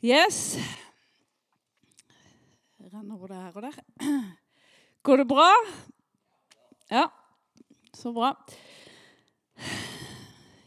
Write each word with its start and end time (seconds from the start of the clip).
Yes. 0.00 0.56
Renner 2.80 3.18
både 3.20 3.36
her 3.36 3.52
og 3.52 3.62
der. 3.62 3.74
Går 5.04 5.16
det 5.20 5.26
bra? 5.28 5.48
Ja, 6.90 7.02
så 7.94 8.12
bra. 8.12 8.30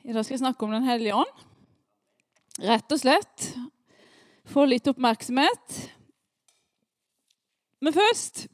I 0.04 0.14
dag 0.14 0.22
skal 0.26 0.36
jeg 0.36 0.44
snakke 0.44 0.66
om 0.66 0.72
Den 0.72 0.86
hellige 0.86 1.16
ånd. 1.18 1.42
Rett 2.62 2.94
og 2.94 3.02
slett 3.02 3.48
få 4.54 4.68
litt 4.70 4.88
oppmerksomhet. 4.88 5.80
Men 7.82 7.94
først 7.94 8.48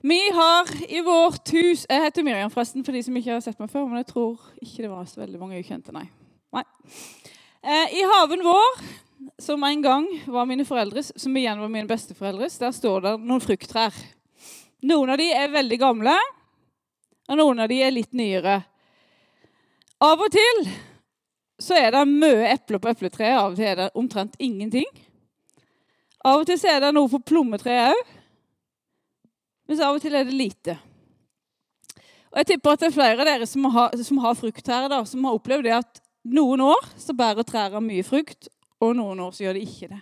Vi 0.00 0.20
har 0.32 0.72
i 0.88 1.00
vårt 1.04 1.52
hus 1.52 1.86
Jeg 1.88 2.02
heter 2.02 2.24
Miriam, 2.24 2.50
forresten, 2.50 2.84
for 2.84 2.92
de 2.92 3.02
som 3.02 3.16
ikke 3.16 3.36
har 3.36 3.44
sett 3.44 3.60
meg 3.60 3.70
før. 3.70 3.86
Men 3.92 4.00
jeg 4.00 4.08
tror 4.14 4.40
ikke 4.56 4.86
det 4.86 4.90
var 4.90 5.04
så 5.04 5.20
veldig 5.20 5.40
mange 5.44 5.60
ukjente, 5.60 5.92
nei. 5.92 6.08
nei. 6.56 6.64
Eh, 7.64 7.94
I 7.98 8.02
haven 8.02 8.44
vår, 8.44 8.80
som 9.38 9.64
en 9.64 9.82
gang 9.82 10.24
var 10.26 10.46
mine 10.46 10.64
foreldres, 10.68 11.12
som 11.16 11.36
igjen 11.36 11.60
var 11.60 11.70
mine 11.72 11.88
besteforeldres, 11.88 12.58
der 12.60 12.74
står 12.76 13.00
det 13.00 13.12
noen 13.24 13.40
frukttrær. 13.40 13.94
Noen 14.84 15.14
av 15.14 15.16
de 15.16 15.30
er 15.32 15.54
veldig 15.54 15.78
gamle, 15.80 16.12
og 17.24 17.40
noen 17.40 17.64
av 17.64 17.70
de 17.72 17.78
er 17.80 17.94
litt 17.96 18.12
nyere. 18.12 18.58
Av 20.04 20.20
og 20.26 20.28
til 20.34 20.60
så 21.56 21.80
er 21.80 21.96
det 21.96 22.04
mye 22.10 22.52
epler 22.52 22.84
på 22.84 22.92
epletreet, 22.92 23.38
av 23.40 23.54
og 23.54 23.56
til 23.56 23.70
er 23.70 23.80
det 23.80 23.88
omtrent 23.96 24.36
ingenting. 24.36 24.92
Av 26.20 26.44
og 26.44 26.46
til 26.50 26.60
så 26.60 26.74
er 26.74 26.84
det 26.84 26.92
noe 26.98 27.08
på 27.16 27.24
plommetreet 27.32 27.96
òg, 27.96 28.14
mens 29.72 29.80
av 29.80 29.96
og 29.96 30.04
til 30.04 30.20
er 30.20 30.28
det 30.28 30.36
lite. 30.36 30.76
Og 32.28 32.42
Jeg 32.44 32.52
tipper 32.52 32.76
at 32.76 32.84
det 32.84 32.92
er 32.92 32.98
flere 33.00 33.22
av 33.24 33.32
dere 33.32 33.48
som 33.48 33.72
har, 33.72 34.00
som 34.04 34.20
har 34.20 34.36
frukttrær, 34.36 35.00
som 35.08 35.24
har 35.24 35.40
opplevd 35.40 35.70
det 35.72 35.78
at 35.80 36.03
noen 36.24 36.62
år 36.64 36.86
så 37.00 37.14
bærer 37.16 37.46
trærne 37.46 37.82
mye 37.84 38.04
frukt, 38.06 38.48
og 38.80 38.94
noen 38.96 39.20
år 39.24 39.32
så 39.34 39.46
gjør 39.46 39.58
de 39.58 39.64
ikke 39.64 39.90
det. 39.92 40.00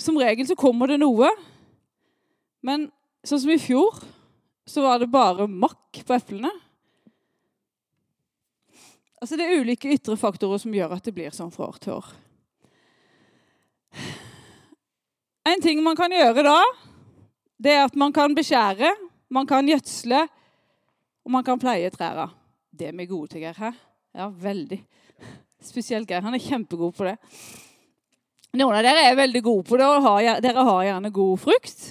Som 0.00 0.18
regel 0.20 0.46
så 0.48 0.56
kommer 0.58 0.90
det 0.90 1.00
noe, 1.02 1.28
men 2.64 2.88
sånn 3.26 3.42
som 3.42 3.52
i 3.52 3.60
fjor, 3.60 4.00
så 4.68 4.84
var 4.84 5.00
det 5.00 5.10
bare 5.12 5.48
makk 5.50 6.02
på 6.06 6.16
eplene. 6.16 6.52
Altså 9.20 9.36
Det 9.36 9.44
er 9.44 9.60
ulike 9.60 9.90
ytre 9.92 10.16
faktorer 10.16 10.60
som 10.62 10.72
gjør 10.72 10.94
at 10.96 11.04
det 11.04 11.12
blir 11.12 11.34
sånn 11.34 11.52
fra 11.52 11.68
år 11.68 11.80
til 11.82 11.98
år. 11.98 12.06
En 15.50 15.60
ting 15.60 15.82
man 15.84 15.98
kan 15.98 16.12
gjøre 16.14 16.44
da, 16.46 16.58
det 17.60 17.74
er 17.74 17.84
at 17.84 17.96
man 17.98 18.14
kan 18.16 18.32
beskjære, 18.36 18.92
man 19.28 19.48
kan 19.48 19.68
gjødsle, 19.68 20.22
og 21.26 21.32
man 21.34 21.44
kan 21.44 21.60
pleie 21.60 21.90
trærne. 21.92 22.30
Det 22.70 22.88
er 22.88 22.96
vi 22.96 23.06
gode 23.10 23.32
til, 23.32 23.42
Geir. 23.42 23.56
Hæ? 23.58 23.72
Ja, 24.14 24.28
veldig. 24.30 24.78
Spesielt 25.62 26.08
Geir. 26.08 26.22
Han 26.22 26.34
er 26.34 26.42
kjempegod 26.42 26.94
på 26.96 27.08
det. 27.08 27.16
Noen 28.58 28.78
av 28.78 28.86
dere 28.86 29.06
er 29.06 29.18
veldig 29.18 29.42
gode 29.46 29.66
på 29.68 29.78
det, 29.78 29.86
og 29.86 30.02
har, 30.06 30.40
dere 30.42 30.64
har 30.66 30.84
gjerne 30.86 31.12
god 31.14 31.38
frukt. 31.38 31.82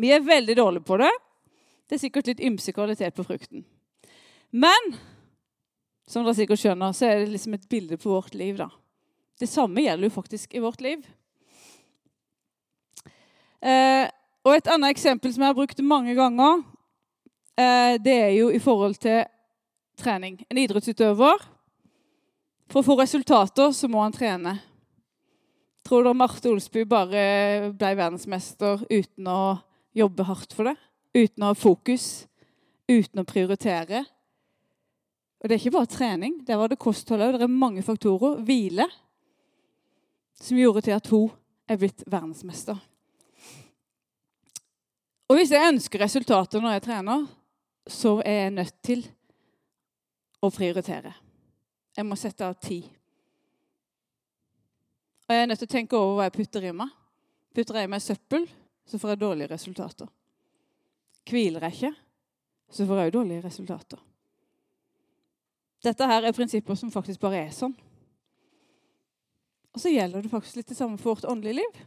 Vi 0.00 0.10
er 0.12 0.24
veldig 0.24 0.56
dårlige 0.58 0.84
på 0.84 0.98
det. 1.00 1.12
Det 1.88 1.96
er 1.96 2.02
sikkert 2.02 2.28
litt 2.32 2.42
ymse 2.44 2.72
kvalitet 2.76 3.16
på 3.16 3.24
frukten. 3.24 3.64
Men 4.52 4.96
som 6.08 6.24
dere 6.24 6.36
sikkert 6.36 6.60
skjønner, 6.60 6.92
så 6.96 7.08
er 7.08 7.22
det 7.22 7.32
liksom 7.32 7.56
et 7.56 7.68
bilde 7.70 7.96
på 8.00 8.12
vårt 8.12 8.34
liv. 8.36 8.56
da. 8.58 8.68
Det 9.40 9.48
samme 9.48 9.84
gjelder 9.84 10.08
jo 10.08 10.16
faktisk 10.16 10.54
i 10.54 10.62
vårt 10.64 10.80
liv. 10.84 11.04
Eh, 13.64 14.08
og 14.44 14.56
Et 14.56 14.68
annet 14.68 14.92
eksempel 14.92 15.32
som 15.32 15.42
jeg 15.42 15.48
har 15.48 15.56
brukt 15.56 15.80
mange 15.80 16.14
ganger, 16.14 16.62
eh, 17.56 17.96
det 17.96 18.12
er 18.12 18.32
jo 18.36 18.50
i 18.50 18.58
forhold 18.58 18.94
til 19.00 19.24
trening. 19.98 20.38
En 20.50 20.60
idrettsutøver 20.60 21.50
For 22.70 22.80
å 22.80 22.86
få 22.86 22.96
resultater 22.98 23.74
så 23.76 23.88
må 23.92 24.00
han 24.02 24.14
trene. 24.14 24.56
Tror 25.84 26.06
du 26.06 26.14
Marte 26.16 26.48
Olsby 26.48 26.86
bare 26.88 27.70
ble 27.76 27.90
verdensmester 27.98 28.86
uten 28.88 29.28
å 29.28 29.58
jobbe 29.94 30.24
hardt 30.24 30.54
for 30.56 30.70
det? 30.70 30.74
Uten 31.12 31.44
å 31.44 31.50
ha 31.52 31.58
fokus? 31.58 32.24
Uten 32.88 33.20
å 33.20 33.26
prioritere? 33.28 34.00
Og 35.44 35.48
det 35.48 35.58
er 35.58 35.60
ikke 35.60 35.74
bare 35.76 35.92
trening. 35.92 36.38
Der 36.48 36.56
var 36.56 36.72
det 36.72 36.80
kosthold 36.80 37.20
òg. 37.20 37.36
Det 37.36 37.44
er 37.44 37.52
mange 37.52 37.84
faktorer. 37.84 38.40
Hvile. 38.48 38.88
Som 40.40 40.56
gjorde 40.56 40.86
til 40.86 40.96
at 40.96 41.10
hun 41.12 41.28
er 41.68 41.80
blitt 41.80 42.00
verdensmester. 42.08 42.80
Og 45.28 45.36
hvis 45.36 45.52
jeg 45.52 45.68
ønsker 45.68 46.00
resultater 46.00 46.64
når 46.64 46.78
jeg 46.78 46.84
trener, 46.88 47.28
så 47.88 48.18
er 48.24 48.40
jeg 48.46 48.56
nødt 48.56 48.80
til 48.84 49.04
å 49.04 49.12
prioritere. 50.52 51.12
Jeg 51.96 52.06
må 52.06 52.16
sette 52.18 52.46
av 52.46 52.58
tid. 52.60 52.88
Og 55.24 55.32
jeg 55.32 55.42
er 55.42 55.48
nødt 55.48 55.62
til 55.62 55.70
å 55.70 55.74
tenke 55.76 55.96
over 55.96 56.18
hva 56.18 56.26
jeg 56.26 56.36
putter 56.36 56.66
i 56.68 56.74
meg. 56.76 56.90
Putter 57.54 57.78
jeg 57.78 57.88
i 57.88 57.92
meg 57.92 58.02
søppel, 58.02 58.48
så 58.84 58.98
får 59.00 59.14
jeg 59.14 59.22
dårlige 59.22 59.52
resultater. 59.54 60.10
Hviler 61.24 61.64
jeg 61.68 61.78
ikke, 61.78 61.92
så 62.74 62.84
får 62.84 63.00
jeg 63.00 63.10
òg 63.10 63.16
dårlige 63.16 63.46
resultater. 63.46 64.02
Dette 65.84 66.08
her 66.08 66.26
er 66.26 66.36
prinsipper 66.36 66.76
som 66.76 66.92
faktisk 66.92 67.22
bare 67.22 67.44
er 67.44 67.52
sånn. 67.54 67.74
Og 69.74 69.82
så 69.82 69.90
gjelder 69.90 70.22
det 70.22 70.32
faktisk 70.32 70.60
litt 70.60 70.70
det 70.70 70.78
samme 70.78 71.00
for 71.00 71.14
vårt 71.14 71.28
åndelige 71.28 71.60
liv. 71.62 71.82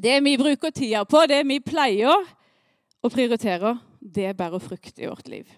Det 0.00 0.16
vi 0.24 0.36
bruker 0.40 0.72
tida 0.74 1.04
på, 1.04 1.22
det 1.28 1.42
vi 1.46 1.60
pleier 1.62 2.14
og 3.00 3.12
prioriterer, 3.12 3.78
det 4.00 4.32
bærer 4.36 4.62
frukt 4.62 4.98
i 4.98 5.08
vårt 5.08 5.28
liv. 5.28 5.50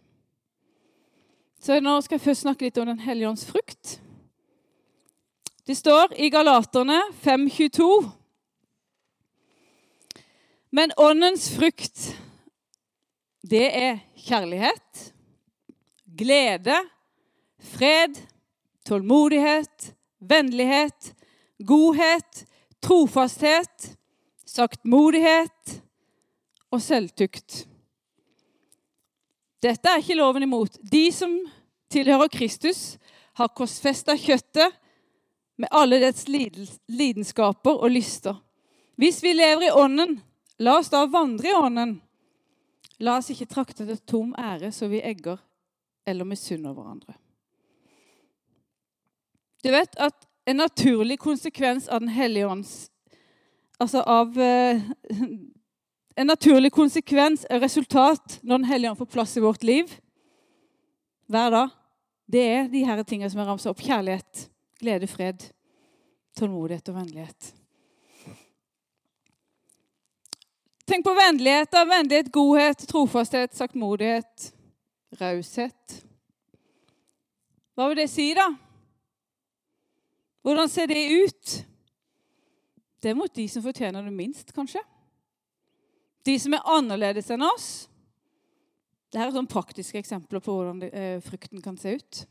Så 1.62 1.76
nå 1.78 1.92
skal 2.02 2.18
jeg 2.18 2.24
først 2.24 2.42
snakke 2.42 2.66
litt 2.66 2.78
om 2.82 2.88
Den 2.90 3.04
hellige 3.04 3.28
ånds 3.28 3.44
frukt. 3.46 4.00
Det 5.62 5.76
står 5.78 6.16
i 6.18 6.26
Galaterne 6.34 6.98
5,22 7.22 7.86
Men 10.74 10.90
åndens 10.98 11.46
frukt, 11.54 12.16
det 13.46 13.66
er 13.78 14.00
kjærlighet, 14.16 15.02
glede, 16.18 16.78
fred, 17.76 18.16
tålmodighet, 18.88 19.92
vennlighet, 20.18 21.12
godhet, 21.62 22.46
trofasthet, 22.82 23.92
saktmodighet 24.48 25.76
og 26.72 26.82
selvtukt. 26.82 27.66
Dette 29.62 29.88
er 29.88 30.02
ikke 30.02 30.18
loven 30.18 30.46
imot. 30.46 30.78
De 30.82 31.06
som 31.14 31.34
tilhører 31.92 32.30
Kristus, 32.32 32.96
har 33.32 33.52
korsfesta 33.56 34.12
kjøttet 34.18 34.74
med 35.60 35.70
alle 35.72 36.00
dets 36.02 36.26
lidenskaper 36.28 37.78
og 37.80 37.94
lyster. 37.94 38.36
Hvis 39.00 39.22
vi 39.24 39.32
lever 39.32 39.68
i 39.68 39.72
Ånden, 39.72 40.18
la 40.60 40.76
oss 40.80 40.92
da 40.92 41.06
vandre 41.08 41.48
i 41.48 41.56
Ånden. 41.56 41.94
La 43.00 43.16
oss 43.18 43.30
ikke 43.32 43.48
trakte 43.48 43.86
til 43.86 44.00
tom 44.04 44.34
ære 44.38 44.72
så 44.74 44.90
vi 44.92 45.00
egger 45.00 45.40
eller 46.06 46.28
misunner 46.28 46.74
hverandre. 46.76 47.16
Du 49.64 49.70
vet 49.72 49.96
at 49.96 50.28
en 50.46 50.58
naturlig 50.58 51.20
konsekvens 51.22 51.88
av 51.88 52.00
Den 52.02 52.10
hellige 52.10 52.48
ånds 52.50 52.90
Altså 53.82 54.02
av 54.06 54.36
eh, 54.38 54.82
En 56.16 56.28
naturlig 56.28 56.72
konsekvens 56.72 57.46
og 57.48 57.62
resultat 57.62 58.38
når 58.42 58.58
Den 58.58 58.68
hellige 58.68 58.90
ånd 58.90 59.00
får 59.00 59.12
plass 59.14 59.36
i 59.36 59.44
vårt 59.44 59.64
liv 59.64 59.88
hver 61.32 61.50
dag, 61.50 61.68
det 62.28 62.42
er 62.44 62.66
de 62.68 62.84
her 62.84 63.00
tingene 63.08 63.30
som 63.32 63.40
er 63.40 63.46
ramsa 63.48 63.70
opp. 63.70 63.80
Kjærlighet, 63.80 64.46
glede, 64.80 65.08
fred, 65.08 65.46
tålmodighet 66.36 66.90
og 66.92 66.98
vennlighet. 66.98 67.52
Tenk 70.88 71.06
på 71.06 71.14
vennlighet. 71.16 71.72
Vennlighet, 71.88 72.32
godhet, 72.32 72.84
trofasthet, 72.90 73.54
saktmodighet, 73.56 74.52
raushet. 75.20 75.98
Hva 77.72 77.88
vil 77.88 78.02
det 78.02 78.10
si, 78.12 78.32
da? 78.36 78.50
Hvordan 80.44 80.68
ser 80.68 80.90
det 80.90 81.06
ut? 81.08 81.58
Det 83.02 83.12
er 83.12 83.18
mot 83.18 83.32
de 83.34 83.46
som 83.48 83.64
fortjener 83.64 84.04
det 84.04 84.12
minst, 84.12 84.52
kanskje. 84.52 84.82
De 86.26 86.36
som 86.38 86.54
er 86.54 86.68
annerledes 86.70 87.30
enn 87.34 87.44
oss. 87.46 87.70
Dette 89.12 89.26
er 89.26 89.34
sånn 89.34 89.50
praktiske 89.50 89.98
eksempler 90.00 90.40
på 90.40 90.54
hvordan 90.54 90.82
eh, 90.88 91.18
frukten 91.24 91.62
kan 91.64 91.76
se 91.76 91.98
ut. 91.98 92.22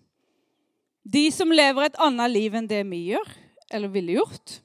De 1.04 1.26
som 1.34 1.52
lever 1.52 1.88
et 1.88 2.00
annet 2.02 2.32
liv 2.32 2.56
enn 2.56 2.70
det 2.70 2.82
vi 2.90 3.04
gjør, 3.12 3.34
eller 3.74 3.92
ville 3.94 4.20
gjort. 4.20 4.60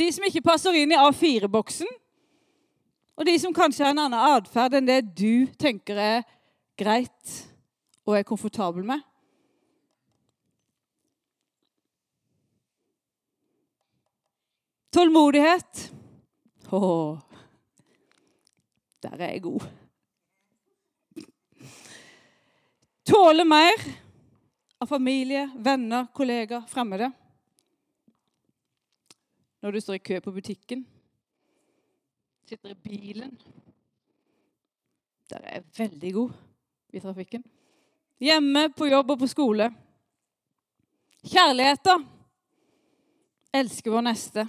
De 0.00 0.08
som 0.12 0.24
ikke 0.26 0.44
passer 0.44 0.76
inn 0.76 0.92
i 0.94 1.00
A4-boksen. 1.00 1.88
Og 3.18 3.26
de 3.28 3.34
som 3.40 3.54
kanskje 3.54 3.84
har 3.84 3.92
en 3.92 4.04
annen 4.06 4.36
atferd 4.36 4.78
enn 4.78 4.88
det 4.88 5.02
du 5.16 5.44
tenker 5.60 5.98
er 6.00 6.22
greit 6.80 7.34
og 8.08 8.16
er 8.16 8.26
komfortabel 8.26 8.86
med. 8.88 9.02
Tålmodighet. 14.92 15.90
Åh, 16.72 17.20
der 19.02 19.16
er 19.18 19.32
jeg 19.32 19.42
god. 19.42 19.66
Tåle 23.06 23.44
mer. 23.44 23.84
av 24.82 24.86
familie, 24.86 25.44
venner, 25.54 26.08
kollegaer, 26.10 26.64
fremmede. 26.66 27.06
Når 29.62 29.72
du 29.72 29.80
står 29.80 29.94
i 29.94 30.02
kø 30.02 30.16
på 30.20 30.32
butikken, 30.34 30.80
sitter 32.50 32.72
i 32.74 32.74
bilen 32.74 33.36
Der 35.30 35.38
er 35.38 35.54
jeg 35.54 35.64
veldig 35.76 36.12
god 36.12 36.32
i 36.92 37.00
trafikken. 37.00 37.44
Hjemme, 38.18 38.72
på 38.74 38.90
jobb 38.90 39.14
og 39.14 39.20
på 39.22 39.30
skole. 39.30 39.70
Kjærligheten. 41.22 42.02
Elsker 43.54 43.94
vår 43.94 44.04
neste 44.10 44.48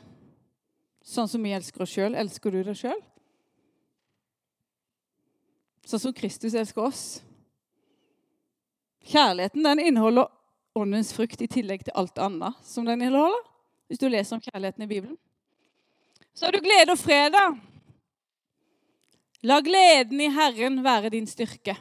sånn 1.04 1.30
som 1.30 1.44
vi 1.44 1.54
elsker 1.54 1.84
oss 1.84 1.94
sjøl. 1.94 2.16
Elsker 2.16 2.54
du 2.54 2.62
deg 2.64 2.78
sjøl? 2.80 3.00
Sånn 5.84 6.00
som 6.00 6.16
Kristus 6.16 6.56
elsker 6.56 6.86
oss. 6.86 7.04
Kjærligheten 9.04 9.66
den 9.66 9.82
inneholder 9.84 10.30
åndens 10.80 11.12
frukt 11.14 11.42
i 11.44 11.50
tillegg 11.52 11.84
til 11.86 11.96
alt 12.00 12.18
annet 12.22 12.60
som 12.66 12.88
den 12.88 13.04
inneholder. 13.04 13.44
Hvis 13.92 14.00
du 14.00 14.08
leser 14.08 14.38
om 14.38 14.42
kjærligheten 14.42 14.86
i 14.86 14.90
Bibelen. 14.90 15.18
Så 16.34 16.48
har 16.48 16.56
du 16.56 16.64
glede 16.64 16.96
og 16.96 17.00
fred. 17.00 17.34
da. 17.36 17.52
La 19.44 19.60
gleden 19.62 20.22
i 20.24 20.32
Herren 20.32 20.80
være 20.84 21.12
din 21.14 21.28
styrke. 21.28 21.76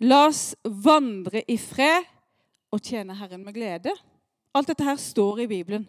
La 0.00 0.24
oss 0.28 0.54
vandre 0.62 1.42
i 1.50 1.58
fred 1.60 2.06
og 2.72 2.80
tjene 2.80 3.16
Herren 3.18 3.44
med 3.44 3.54
glede. 3.54 3.92
Alt 4.54 4.70
dette 4.70 4.86
her 4.86 4.96
står 4.96 5.44
i 5.44 5.48
Bibelen. 5.50 5.84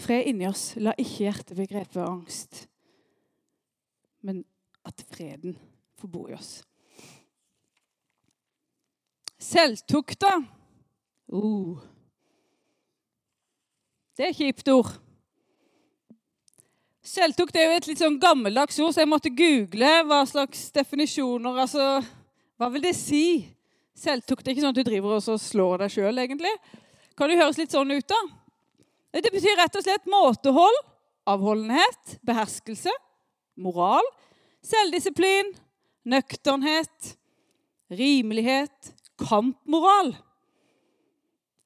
Fred 0.00 0.30
inni 0.30 0.48
oss. 0.48 0.72
La 0.80 0.94
ikke 0.96 1.26
hjertet 1.26 1.56
bli 1.58 1.66
grepet 1.68 2.00
av 2.00 2.08
angst, 2.08 2.66
men 4.22 4.42
at 4.86 5.02
freden 5.10 5.56
får 6.00 6.10
bo 6.10 6.26
i 6.30 6.34
oss. 6.34 6.60
Selvtukta? 9.42 10.36
Uh. 11.32 11.78
Det 14.16 14.28
er 14.28 14.36
kjipt 14.36 14.68
ord. 14.70 14.92
Selvtukt 17.02 17.56
er 17.58 17.66
jo 17.66 17.78
et 17.80 17.88
litt 17.90 18.00
sånn 18.00 18.20
gammeldags 18.22 18.78
ord, 18.78 18.92
så 18.94 19.02
jeg 19.02 19.10
måtte 19.10 19.32
google 19.34 19.88
hva 20.06 20.20
slags 20.28 20.68
definisjoner 20.74 21.64
altså, 21.64 21.86
Hva 22.60 22.68
vil 22.70 22.84
det 22.84 22.94
si? 22.94 23.24
Selvtukt 23.98 24.46
er 24.46 24.54
ikke 24.54 24.62
sånn 24.62 24.74
at 24.74 24.78
du 24.78 24.86
driver 24.86 25.16
og 25.18 25.40
slår 25.42 25.82
deg 25.82 25.94
sjøl, 25.96 26.20
egentlig. 26.22 26.52
Kan 27.18 27.28
det 27.28 27.40
høres 27.40 27.58
litt 27.58 27.74
sånn 27.74 27.90
ut, 27.90 28.06
da? 28.08 28.20
Det 29.18 29.32
betyr 29.34 29.58
rett 29.58 29.74
og 29.76 29.84
slett 29.84 30.06
måtehold, 30.08 30.78
avholdenhet, 31.28 32.14
beherskelse, 32.24 32.94
moral, 33.62 34.06
selvdisiplin, 34.66 35.52
nøkternhet, 36.08 37.14
rimelighet, 37.92 38.92
kampmoral. 39.20 40.14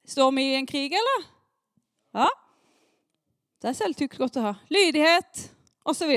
Står 0.07 0.31
vi 0.35 0.45
i 0.51 0.57
en 0.57 0.69
krig, 0.69 0.93
eller? 0.95 1.25
Ja. 2.15 2.27
Det 3.61 3.71
er 3.71 3.79
selvtykt 3.79 4.19
godt 4.19 4.37
å 4.39 4.45
ha. 4.45 4.53
Lydighet 4.71 5.47
osv. 5.87 6.13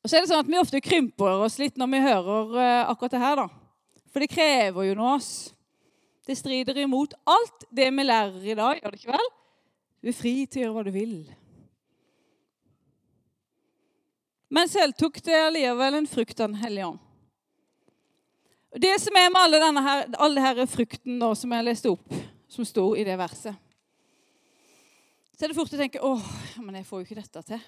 Og, 0.00 0.06
så 0.08 0.16
er 0.16 0.24
det 0.24 0.30
sånn 0.30 0.42
at 0.42 0.50
vi 0.50 0.60
ofte 0.60 0.82
krymper 0.84 1.44
oss 1.46 1.58
litt 1.60 1.78
når 1.80 1.92
vi 1.94 2.02
hører 2.04 2.54
uh, 2.56 2.90
akkurat 2.90 3.14
det 3.14 3.22
her. 3.22 3.42
da. 3.44 3.48
For 4.10 4.24
det 4.24 4.32
krever 4.32 4.88
jo 4.88 4.96
noe 4.98 5.14
av 5.14 5.20
oss. 5.20 5.32
Det 6.26 6.36
strider 6.38 6.78
imot 6.82 7.14
alt 7.28 7.64
det 7.74 7.88
vi 7.90 8.06
lærer 8.06 8.42
i 8.44 8.56
dag, 8.58 8.80
gjør 8.80 8.92
det 8.94 9.00
ikke 9.00 9.14
vel? 9.14 9.30
Du 10.00 10.10
er 10.10 10.16
fri 10.16 10.34
til 10.46 10.60
å 10.60 10.64
gjøre 10.64 10.76
hva 10.76 10.84
du 10.86 10.92
vil. 10.94 11.14
Men 14.50 14.68
selvtok 14.68 15.20
det 15.22 15.36
allikevel 15.38 16.00
en 16.00 16.10
frukt 16.10 16.40
av 16.40 16.50
Den 16.50 16.58
hellige 16.58 16.90
ånd. 16.90 16.98
Det 18.70 18.92
som 19.02 19.16
er 19.18 19.30
med 19.30 19.40
alle 19.40 19.58
denne 19.62 19.82
her, 19.82 20.04
all 20.22 20.36
denne 20.38 20.66
frukten 20.70 21.18
nå, 21.18 21.32
som 21.34 21.52
jeg 21.54 21.66
leste 21.66 21.90
opp, 21.90 22.14
som 22.50 22.66
sto 22.66 22.92
i 22.98 23.02
det 23.06 23.16
verset 23.18 23.54
Så 25.34 25.44
er 25.44 25.50
det 25.50 25.58
fort 25.58 25.74
å 25.74 25.80
tenke 25.80 26.02
åh, 26.06 26.26
men 26.62 26.78
jeg 26.78 26.86
får 26.86 27.00
jo 27.00 27.06
ikke 27.08 27.18
dette 27.18 27.42
til. 27.48 27.62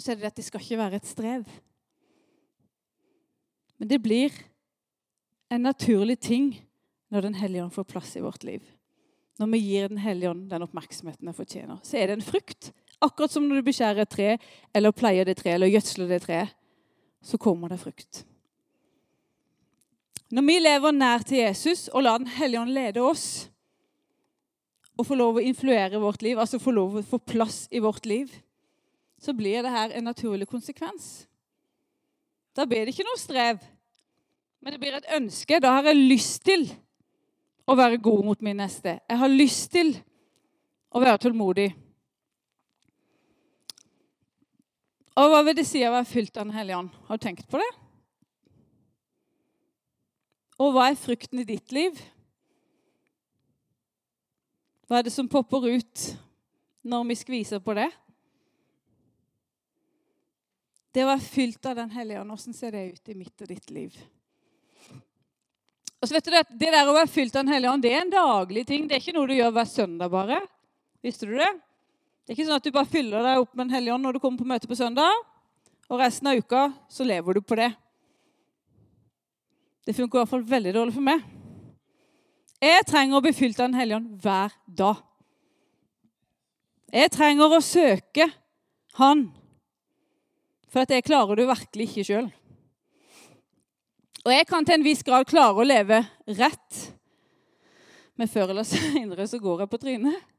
Så 0.00 0.12
er 0.12 0.20
det 0.20 0.30
at 0.30 0.40
det 0.40 0.44
skal 0.44 0.64
ikke 0.64 0.80
være 0.80 1.00
et 1.00 1.08
strev. 1.08 1.44
Men 3.80 3.88
det 3.88 4.00
blir 4.04 4.34
en 5.52 5.64
naturlig 5.64 6.18
ting 6.20 6.52
når 7.10 7.24
Den 7.26 7.34
hellige 7.34 7.64
ånd 7.64 7.74
får 7.74 7.88
plass 7.90 8.12
i 8.16 8.22
vårt 8.22 8.44
liv. 8.46 8.62
Når 9.40 9.48
vi 9.54 9.58
gir 9.64 9.88
Den 9.88 9.98
hellige 9.98 10.30
ånd 10.30 10.48
den 10.50 10.64
oppmerksomheten 10.66 11.26
den 11.26 11.36
fortjener, 11.36 11.80
så 11.82 11.96
er 11.96 12.08
det 12.10 12.18
en 12.18 12.26
frukt. 12.26 12.72
Akkurat 13.00 13.32
som 13.32 13.46
når 13.48 13.60
du 13.60 13.68
beskjærer 13.70 14.04
et 14.04 14.12
tre, 14.12 14.32
eller 14.76 14.92
pleier 14.92 15.24
det 15.24 15.38
treet, 15.38 15.56
eller 15.56 15.72
gjødsler 15.72 16.10
det 16.10 16.20
treet, 16.26 16.56
så 17.24 17.38
kommer 17.40 17.72
det 17.72 17.80
frukt. 17.80 18.24
Når 20.30 20.46
vi 20.46 20.58
lever 20.60 20.94
nær 20.94 21.24
til 21.26 21.42
Jesus 21.42 21.88
og 21.88 22.04
lar 22.06 22.20
Den 22.20 22.30
hellige 22.30 22.60
ånd 22.60 22.70
lede 22.70 23.02
oss, 23.02 23.48
og 25.00 25.06
få 25.08 25.16
lov 25.16 25.40
å 25.40 25.42
influere 25.44 26.00
vårt 26.00 26.22
liv, 26.22 26.38
altså 26.38 26.60
få 26.60 26.74
lov 26.76 26.98
å 27.00 27.02
få 27.06 27.18
plass 27.24 27.64
i 27.72 27.80
vårt 27.80 28.06
liv, 28.06 28.30
så 29.20 29.32
blir 29.36 29.64
det 29.64 29.72
her 29.72 29.94
en 29.96 30.04
naturlig 30.04 30.48
konsekvens. 30.48 31.26
Da 32.56 32.66
blir 32.68 32.84
det 32.84 32.92
ikke 32.94 33.06
noe 33.08 33.20
strev, 33.20 33.60
men 34.60 34.74
det 34.74 34.80
blir 34.80 34.96
et 34.96 35.08
ønske. 35.16 35.60
Da 35.60 35.72
har 35.78 35.88
jeg 35.88 36.04
lyst 36.04 36.44
til 36.44 36.66
å 37.64 37.76
være 37.78 38.00
god 38.02 38.24
mot 38.28 38.42
min 38.44 38.60
neste. 38.60 38.98
Jeg 39.08 39.20
har 39.22 39.32
lyst 39.32 39.70
til 39.72 39.94
å 40.92 41.00
være 41.00 41.20
tålmodig. 41.22 41.70
Og 45.20 45.28
hva 45.28 45.42
vil 45.44 45.56
det 45.58 45.66
si 45.68 45.82
å 45.84 45.92
være 45.92 46.08
fylt 46.08 46.38
av 46.38 46.46
Den 46.46 46.56
hellige 46.56 46.80
ånd? 46.80 46.92
Har 47.08 47.18
du 47.18 47.24
tenkt 47.26 47.48
på 47.50 47.60
det? 47.60 47.70
Og 50.60 50.72
hva 50.72 50.90
er 50.90 51.00
frukten 51.00 51.42
i 51.42 51.48
ditt 51.48 51.72
liv? 51.76 51.98
Hva 54.88 55.00
er 55.00 55.06
det 55.06 55.12
som 55.14 55.28
popper 55.30 55.66
ut 55.68 56.06
når 56.88 57.04
vi 57.10 57.18
skviser 57.20 57.60
på 57.64 57.76
det? 57.76 57.90
Det 60.90 61.04
å 61.04 61.10
være 61.12 61.22
fylt 61.22 61.68
av 61.68 61.76
Den 61.78 61.92
hellige 61.94 62.22
ånd, 62.22 62.32
hvordan 62.34 62.56
ser 62.56 62.74
det 62.74 62.86
ut 62.96 63.12
i 63.12 63.18
mitt 63.18 63.44
og 63.44 63.52
ditt 63.52 63.70
liv? 63.70 64.00
Og 66.00 66.08
så 66.08 66.16
vet 66.16 66.24
du 66.24 66.32
Det 66.32 66.44
det 66.64 66.72
der 66.72 66.88
å 66.88 66.96
være 66.96 67.12
fylt 67.12 67.36
av 67.36 67.44
Den 67.44 67.54
hellige 67.54 67.72
ånd 67.76 67.84
det 67.84 67.92
er 67.92 68.04
en 68.06 68.14
daglig 68.14 68.64
ting. 68.66 68.88
Det 68.88 68.96
er 68.96 69.04
ikke 69.04 69.18
noe 69.18 69.28
du 69.28 69.36
gjør 69.36 69.52
hver 69.54 69.68
søndag 69.68 70.12
bare. 70.12 70.40
Visste 71.04 71.28
du 71.28 71.36
det? 71.36 71.52
Det 72.30 72.36
er 72.36 72.44
ikke 72.44 72.46
sånn 72.46 72.60
at 72.60 72.66
du 72.68 72.70
bare 72.70 72.86
fyller 72.86 73.24
deg 73.26 73.40
opp 73.42 73.56
med 73.56 73.64
Den 73.64 73.72
hellige 73.74 73.94
ånd 73.96 74.06
når 74.06 74.14
du 74.14 74.20
kommer 74.22 74.38
på 74.38 74.44
møte 74.46 74.68
på 74.70 74.76
søndag, 74.78 75.16
og 75.90 75.98
resten 75.98 76.28
av 76.30 76.38
uka 76.38 76.60
så 76.86 77.02
lever 77.02 77.34
du 77.34 77.40
på 77.42 77.58
det. 77.58 77.72
Det 79.82 79.96
funker 79.96 80.14
i 80.14 80.20
hvert 80.20 80.30
fall 80.36 80.44
veldig 80.52 80.74
dårlig 80.76 80.94
for 80.94 81.08
meg. 81.08 81.24
Jeg 82.62 82.86
trenger 82.86 83.18
å 83.18 83.24
bli 83.26 83.34
fylt 83.34 83.58
av 83.58 83.72
Den 83.72 83.80
hellige 83.80 83.98
ånd 83.98 84.14
hver 84.22 84.54
dag. 84.78 85.02
Jeg 86.94 87.16
trenger 87.18 87.56
å 87.58 87.60
søke 87.66 88.30
Han, 89.02 89.26
for 90.70 90.86
at 90.86 90.94
jeg 90.94 91.08
klarer 91.10 91.34
det 91.34 91.50
virkelig 91.50 91.90
ikke 91.90 92.08
sjøl. 92.12 92.32
Og 94.22 94.36
jeg 94.36 94.46
kan 94.46 94.62
til 94.62 94.78
en 94.78 94.86
viss 94.86 95.02
grad 95.02 95.26
klare 95.26 95.58
å 95.58 95.66
leve 95.66 96.04
rett, 96.38 96.84
men 98.14 98.30
før 98.30 98.54
eller 98.54 98.70
senere 98.70 99.26
så 99.26 99.42
går 99.42 99.64
jeg 99.64 99.74
på 99.74 99.88
trynet. 99.88 100.29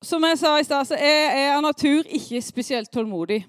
Som 0.00 0.24
jeg 0.24 0.38
sa 0.40 0.54
i 0.56 0.64
stad, 0.64 0.86
så 0.88 0.96
er 0.96 1.34
jeg 1.36 1.48
av 1.52 1.64
natur 1.64 2.06
ikke 2.08 2.40
spesielt 2.40 2.88
tålmodig. 2.92 3.42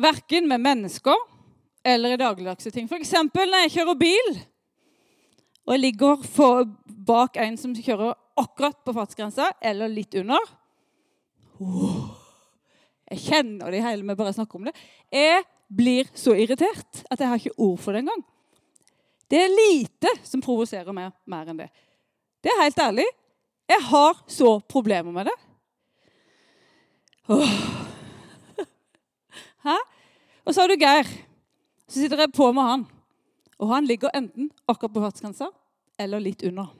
Verken 0.00 0.48
med 0.48 0.62
mennesker 0.64 1.26
eller 1.84 2.14
i 2.14 2.20
dagligdagse 2.20 2.72
ting. 2.72 2.88
F.eks. 2.88 3.12
når 3.12 3.66
jeg 3.66 3.74
kjører 3.76 3.98
bil, 4.00 4.30
og 5.66 5.74
jeg 5.74 5.82
ligger 5.84 6.24
for, 6.24 6.64
bak 6.88 7.36
en 7.40 7.60
som 7.60 7.76
kjører 7.76 8.16
akkurat 8.40 8.80
på 8.84 8.96
fartsgrensa, 8.96 9.50
eller 9.60 9.92
litt 9.92 10.16
under. 10.16 10.48
Jeg 13.10 13.22
kjenner 13.26 13.70
det 13.70 13.80
i 13.80 13.84
hele 13.84 14.06
med 14.06 14.16
bare 14.16 14.32
å 14.32 14.38
snakke 14.38 14.56
om 14.56 14.68
det. 14.68 14.74
Jeg 15.12 15.44
blir 15.68 16.08
så 16.16 16.32
irritert 16.40 17.04
at 17.10 17.20
jeg 17.20 17.28
har 17.28 17.40
ikke 17.40 17.60
ord 17.60 17.80
for 17.82 17.92
det 17.92 18.06
engang. 18.06 18.24
Det 19.30 19.44
er 19.44 19.52
lite 19.52 20.16
som 20.26 20.42
provoserer 20.42 20.94
meg 20.96 21.12
mer 21.30 21.52
enn 21.52 21.60
det. 21.60 21.68
Det 22.40 22.50
er 22.50 22.64
helt 22.64 22.80
ærlig. 22.82 23.10
Jeg 23.70 23.86
har 23.86 24.18
så 24.26 24.56
problemer 24.60 25.14
med 25.14 25.30
det. 25.30 25.36
Åh. 27.30 27.52
Hæ? 29.62 29.76
Og 30.44 30.54
så 30.54 30.60
har 30.60 30.68
du 30.68 30.80
Geir. 30.80 31.06
Så 31.86 32.00
sitter 32.00 32.24
jeg 32.24 32.32
på 32.34 32.50
med 32.52 32.66
han. 32.66 32.86
Og 33.60 33.70
han 33.70 33.86
ligger 33.86 34.10
enten 34.14 34.50
akkurat 34.66 34.94
på 34.94 35.02
fartsgrensa 35.04 35.50
eller 36.00 36.22
litt 36.24 36.42
under. 36.48 36.72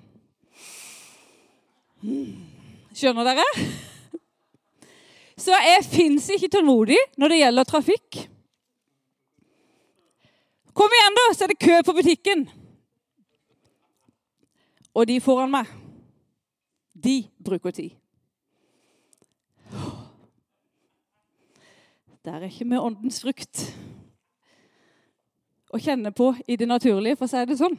Skjønner 2.96 3.28
dere? 3.28 3.44
Så 5.40 5.54
jeg 5.54 5.84
fins 5.86 6.26
ikke 6.34 6.50
tålmodig 6.56 6.98
når 7.20 7.32
det 7.32 7.40
gjelder 7.42 7.68
trafikk. 7.68 8.22
Kom 10.76 10.96
igjen, 10.96 11.16
da, 11.18 11.26
så 11.34 11.44
er 11.44 11.52
det 11.52 11.60
kø 11.60 11.78
på 11.84 11.94
butikken. 11.96 12.46
Og 14.96 15.06
de 15.06 15.20
foran 15.22 15.52
meg, 15.52 15.68
de 17.04 17.24
bruker 17.44 17.70
tid. 17.70 17.90
Der 22.24 22.32
er 22.32 22.44
ikke 22.44 22.64
med 22.64 22.78
åndens 22.78 23.20
frukt. 23.22 23.76
å 25.70 25.78
kjenne 25.78 26.10
på 26.10 26.32
i 26.50 26.56
det 26.58 26.66
naturlige, 26.66 27.14
for 27.16 27.28
å 27.28 27.30
si 27.30 27.44
det 27.46 27.56
sånn. 27.60 27.76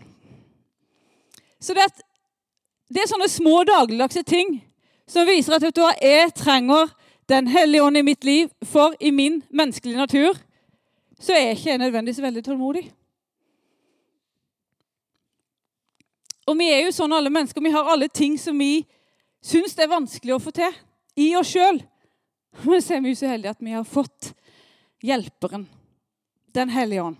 Så 1.59 1.73
det, 1.75 1.83
at, 1.89 1.97
det 2.87 3.01
er 3.03 3.09
sånne 3.11 3.27
små 3.27 3.65
dagligdagse 3.67 4.23
ting 4.23 4.61
som 5.03 5.27
viser 5.27 5.57
at 5.57 5.65
du 5.75 5.81
jeg 5.99 6.31
trenger 6.35 6.95
Den 7.29 7.47
hellige 7.47 7.83
ånd 7.83 7.97
i 7.97 8.01
mitt 8.03 8.23
liv, 8.23 8.49
for 8.63 8.91
i 8.99 9.11
min 9.11 9.37
menneskelige 9.49 9.97
natur 9.97 10.35
så 11.19 11.31
er 11.31 11.45
jeg 11.45 11.57
ikke 11.57 11.77
nødvendigvis 11.77 12.21
veldig 12.21 12.43
tålmodig. 12.43 12.81
Og 16.49 16.57
vi 16.59 16.67
er 16.73 16.81
jo 16.83 16.91
sånn 16.91 17.13
alle 17.15 17.31
mennesker. 17.31 17.63
Vi 17.63 17.71
har 17.71 17.87
alle 17.87 18.09
ting 18.11 18.35
som 18.41 18.57
vi 18.59 18.81
syns 19.41 19.75
det 19.75 19.85
er 19.85 19.95
vanskelig 19.95 20.35
å 20.35 20.41
få 20.41 20.53
til 20.55 20.75
i 21.19 21.31
oss 21.39 21.51
sjøl. 21.53 21.81
Men 22.67 22.83
så 22.83 22.97
er 22.97 23.03
vi 23.05 23.15
så 23.15 23.31
heldige 23.31 23.55
at 23.55 23.63
vi 23.63 23.75
har 23.75 23.87
fått 23.87 24.33
hjelperen, 25.03 25.67
Den 26.51 26.69
hellige 26.69 27.03
ånd. 27.03 27.17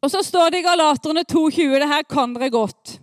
Og 0.00 0.10
så 0.10 0.22
står 0.24 0.50
det 0.50 0.62
i 0.62 0.64
Galaterne 0.64 1.26
2,20 1.28 1.74
det 1.82 1.88
her 1.90 2.04
kan 2.08 2.32
dere 2.32 2.48
godt. 2.50 2.98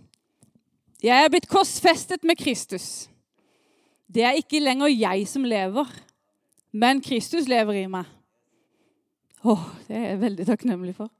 Jeg 1.04 1.14
er 1.14 1.30
blitt 1.30 1.46
korsfestet 1.50 2.24
med 2.24 2.38
Kristus. 2.40 3.06
Det 4.08 4.24
er 4.24 4.38
ikke 4.38 4.62
lenger 4.62 4.88
jeg 4.88 5.28
som 5.28 5.44
lever, 5.44 5.90
men 6.72 7.02
Kristus 7.04 7.46
lever 7.50 7.84
i 7.84 7.86
meg. 7.86 8.08
Åh, 9.44 9.64
Det 9.86 9.96
er 9.96 10.08
jeg 10.08 10.20
veldig 10.20 10.46
takknemlig 10.46 10.94
for. 10.96 11.10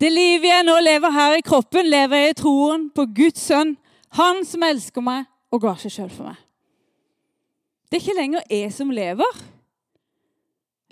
Det 0.00 0.10
livet 0.12 0.50
jeg 0.50 0.64
nå 0.66 0.74
lever 0.82 1.10
her 1.10 1.36
i 1.38 1.44
kroppen, 1.46 1.86
lever 1.88 2.16
jeg 2.16 2.30
i 2.34 2.38
troen 2.42 2.88
på 2.90 3.06
Guds 3.16 3.46
sønn, 3.46 3.76
han 4.16 4.42
som 4.48 4.64
elsker 4.64 5.04
meg 5.04 5.26
og 5.52 5.62
ga 5.62 5.74
seg 5.80 5.92
sjøl 5.92 6.12
for 6.12 6.30
meg. 6.30 6.38
Det 7.86 7.98
er 7.98 8.04
ikke 8.04 8.18
lenger 8.18 8.46
jeg 8.50 8.72
som 8.74 8.92
lever. 8.94 9.42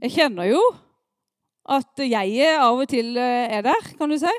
Jeg 0.05 0.15
kjenner 0.15 0.51
jo 0.51 0.63
at 1.75 2.03
jeg 2.05 2.51
av 2.61 2.77
og 2.77 2.89
til 2.91 3.17
eh, 3.17 3.55
er 3.57 3.65
der, 3.65 3.87
kan 3.99 4.11
du 4.11 4.19
si. 4.21 4.33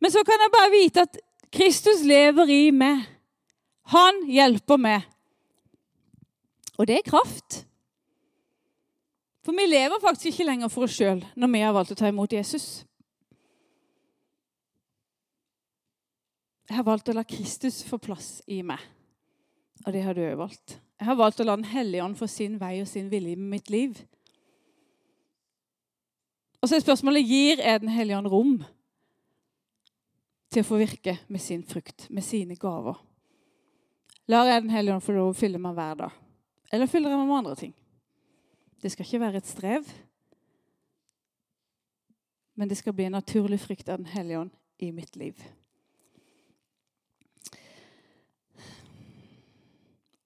Men 0.00 0.12
så 0.14 0.22
kan 0.24 0.40
jeg 0.40 0.54
bare 0.54 0.72
vite 0.72 1.04
at 1.04 1.18
Kristus 1.50 2.04
lever 2.06 2.52
i 2.54 2.62
meg. 2.70 3.02
Han 3.90 4.22
hjelper 4.30 4.78
meg. 4.80 5.08
Og 6.78 6.86
det 6.88 7.00
er 7.00 7.10
kraft. 7.10 7.64
For 9.44 9.56
vi 9.56 9.66
lever 9.66 10.00
faktisk 10.00 10.30
ikke 10.30 10.46
lenger 10.46 10.70
for 10.72 10.86
oss 10.86 10.94
sjøl 10.96 11.24
når 11.34 11.52
vi 11.52 11.64
har 11.64 11.74
valgt 11.74 11.92
å 11.92 11.98
ta 11.98 12.08
imot 12.08 12.32
Jesus. 12.32 12.84
Jeg 16.70 16.78
har 16.78 16.86
valgt 16.86 17.08
å 17.10 17.16
la 17.16 17.24
Kristus 17.26 17.80
få 17.82 17.98
plass 17.98 18.44
i 18.46 18.60
meg. 18.62 18.78
Og 19.82 19.90
det 19.90 20.04
har 20.04 20.14
du 20.14 20.22
òg 20.22 20.36
valgt. 20.38 20.76
Jeg 21.00 21.08
har 21.08 21.16
valgt 21.18 21.40
å 21.42 21.46
la 21.48 21.56
Den 21.58 21.66
hellige 21.66 22.04
ånd 22.04 22.14
få 22.18 22.28
sin 22.30 22.60
vei 22.60 22.76
og 22.78 22.86
sin 22.86 23.08
vilje 23.10 23.32
i 23.34 23.40
mitt 23.40 23.72
liv. 23.74 23.98
Og 26.60 26.68
så 26.68 26.76
er 26.76 26.84
spørsmålet 26.84 27.26
gir 27.26 27.58
er 27.64 27.82
Den 27.82 27.90
hellige 27.90 28.20
ånd 28.20 28.30
rom 28.30 28.54
til 30.50 30.62
å 30.62 30.68
få 30.68 30.78
virke 30.78 31.16
med 31.26 31.42
sin 31.42 31.64
frukt, 31.66 32.06
med 32.10 32.22
sine 32.22 32.54
gaver. 32.54 33.02
Lar 34.30 34.46
jeg 34.46 34.62
Den 34.62 34.70
hellige 34.70 34.94
ånd 34.94 35.02
få 35.02 35.18
lov 35.18 35.34
å 35.34 35.38
fylle 35.40 35.58
meg 35.58 35.74
hver 35.74 36.02
dag? 36.04 36.18
Eller 36.70 36.86
fyller 36.86 37.10
jeg 37.10 37.18
meg 37.18 37.30
med 37.32 37.38
andre 37.40 37.58
ting? 37.58 37.74
Det 38.78 38.92
skal 38.94 39.08
ikke 39.08 39.26
være 39.26 39.42
et 39.42 39.50
strev, 39.50 39.88
men 42.54 42.68
det 42.68 42.78
skal 42.78 42.94
bli 42.94 43.08
en 43.08 43.18
naturlig 43.18 43.58
frykt 43.58 43.88
av 43.88 43.98
Den 43.98 44.12
hellige 44.12 44.44
ånd 44.44 44.54
i 44.78 44.92
mitt 44.92 45.16
liv. 45.16 45.34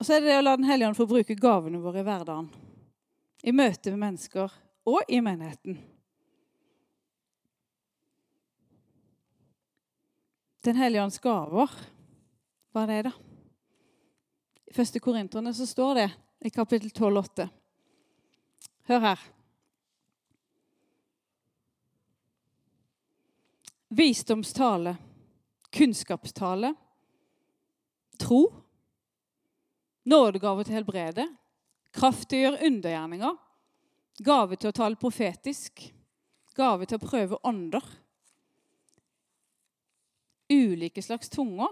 Og 0.05 0.07
så 0.07 0.19
er 0.19 0.21
det 0.21 0.29
det 0.29 0.37
å 0.37 0.45
la 0.45 0.53
Den 0.59 0.67
hellige 0.69 0.89
ånd 0.91 0.97
få 0.99 1.05
bruke 1.09 1.35
gavene 1.41 1.79
våre 1.81 2.03
i 2.03 2.05
hverdagen. 2.05 2.51
I 3.41 3.53
møte 3.57 3.89
med 3.89 4.03
mennesker 4.03 4.53
og 4.85 5.09
i 5.09 5.17
menigheten. 5.25 5.79
Den 10.69 10.77
hellige 10.77 11.07
ånds 11.07 11.17
gaver, 11.25 11.73
hva 12.69 12.83
er 12.83 12.91
det, 12.93 12.99
da? 13.07 13.15
I 14.69 14.77
første 14.77 15.01
Korinterne 15.01 15.55
så 15.57 15.65
står 15.71 15.95
det 15.97 16.05
i 16.45 16.53
kapittel 16.53 16.93
12, 16.93 17.23
8. 17.23 17.47
Hør 18.91 19.01
her. 19.07 19.23
Visdomstale, 23.89 24.99
kunnskapstale, 25.73 26.75
tro, 28.21 28.43
nådegave 30.05 30.65
til 30.65 30.79
helbrede, 30.79 31.27
kraft 31.95 32.29
til 32.29 32.39
å 32.39 32.45
gjøre 32.45 32.71
undergjerninger, 32.71 33.37
gave 34.25 34.57
til 34.57 34.71
å 34.71 34.77
tale 34.77 35.01
profetisk, 35.01 35.87
gave 36.55 36.87
til 36.87 37.01
å 37.01 37.07
prøve 37.07 37.41
ånder 37.47 37.85
ulike 40.49 41.03
slags 41.03 41.29
tunger. 41.29 41.69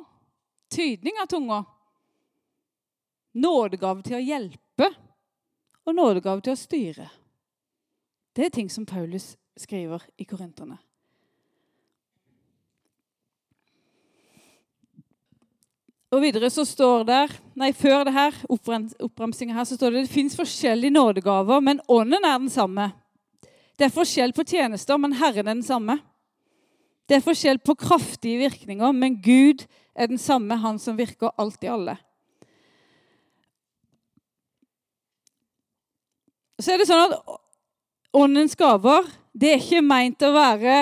Tydning 0.68 1.12
av 1.22 1.26
tunger. 1.26 1.64
Nådegave 3.32 4.02
til 4.02 4.16
å 4.16 4.22
hjelpe 4.22 4.88
og 5.84 5.96
nådegave 5.96 6.44
til 6.44 6.54
å 6.54 6.60
styre. 6.60 7.08
Det 8.32 8.46
er 8.46 8.54
ting 8.54 8.70
som 8.72 8.86
Paulus 8.88 9.34
skriver 9.58 10.04
i 10.16 10.24
Korinterne. 10.28 10.78
Og 16.12 16.20
videre 16.20 16.50
så 16.52 16.64
står 16.68 17.06
der, 17.08 17.30
nei, 17.56 17.70
Før 17.72 18.04
det 18.04 18.12
her, 18.12 18.36
oppramsinga 18.52 19.56
her 19.56 19.64
så 19.64 19.78
står 19.78 19.94
det 19.94 20.04
det 20.04 20.12
fins 20.12 20.36
forskjellige 20.36 20.92
nådegaver, 20.92 21.62
men 21.64 21.80
ånden 21.88 22.24
er 22.24 22.38
den 22.38 22.52
samme. 22.52 22.90
Det 23.78 23.88
er 23.88 23.94
forskjell 23.94 24.34
på 24.36 24.44
tjenester, 24.44 25.00
men 25.00 25.16
Herren 25.16 25.48
er 25.48 25.54
den 25.54 25.64
samme. 25.64 25.96
Det 27.08 27.16
er 27.16 27.24
forskjell 27.24 27.62
på 27.64 27.74
kraftige 27.80 28.42
virkninger, 28.44 28.92
men 28.92 29.16
Gud 29.24 29.64
er 29.96 30.10
den 30.12 30.20
samme, 30.20 30.56
han 30.60 30.78
som 30.78 30.98
virker 31.00 31.32
alt 31.40 31.64
i 31.64 31.72
alle. 31.72 31.96
Så 36.60 36.74
er 36.74 36.78
det 36.78 36.86
sånn 36.86 37.08
at 37.08 37.16
åndens 38.14 38.54
gaver 38.54 39.08
det 39.32 39.48
er 39.48 39.64
ikke 39.64 39.80
meint 39.80 40.22
å 40.22 40.30
være 40.34 40.76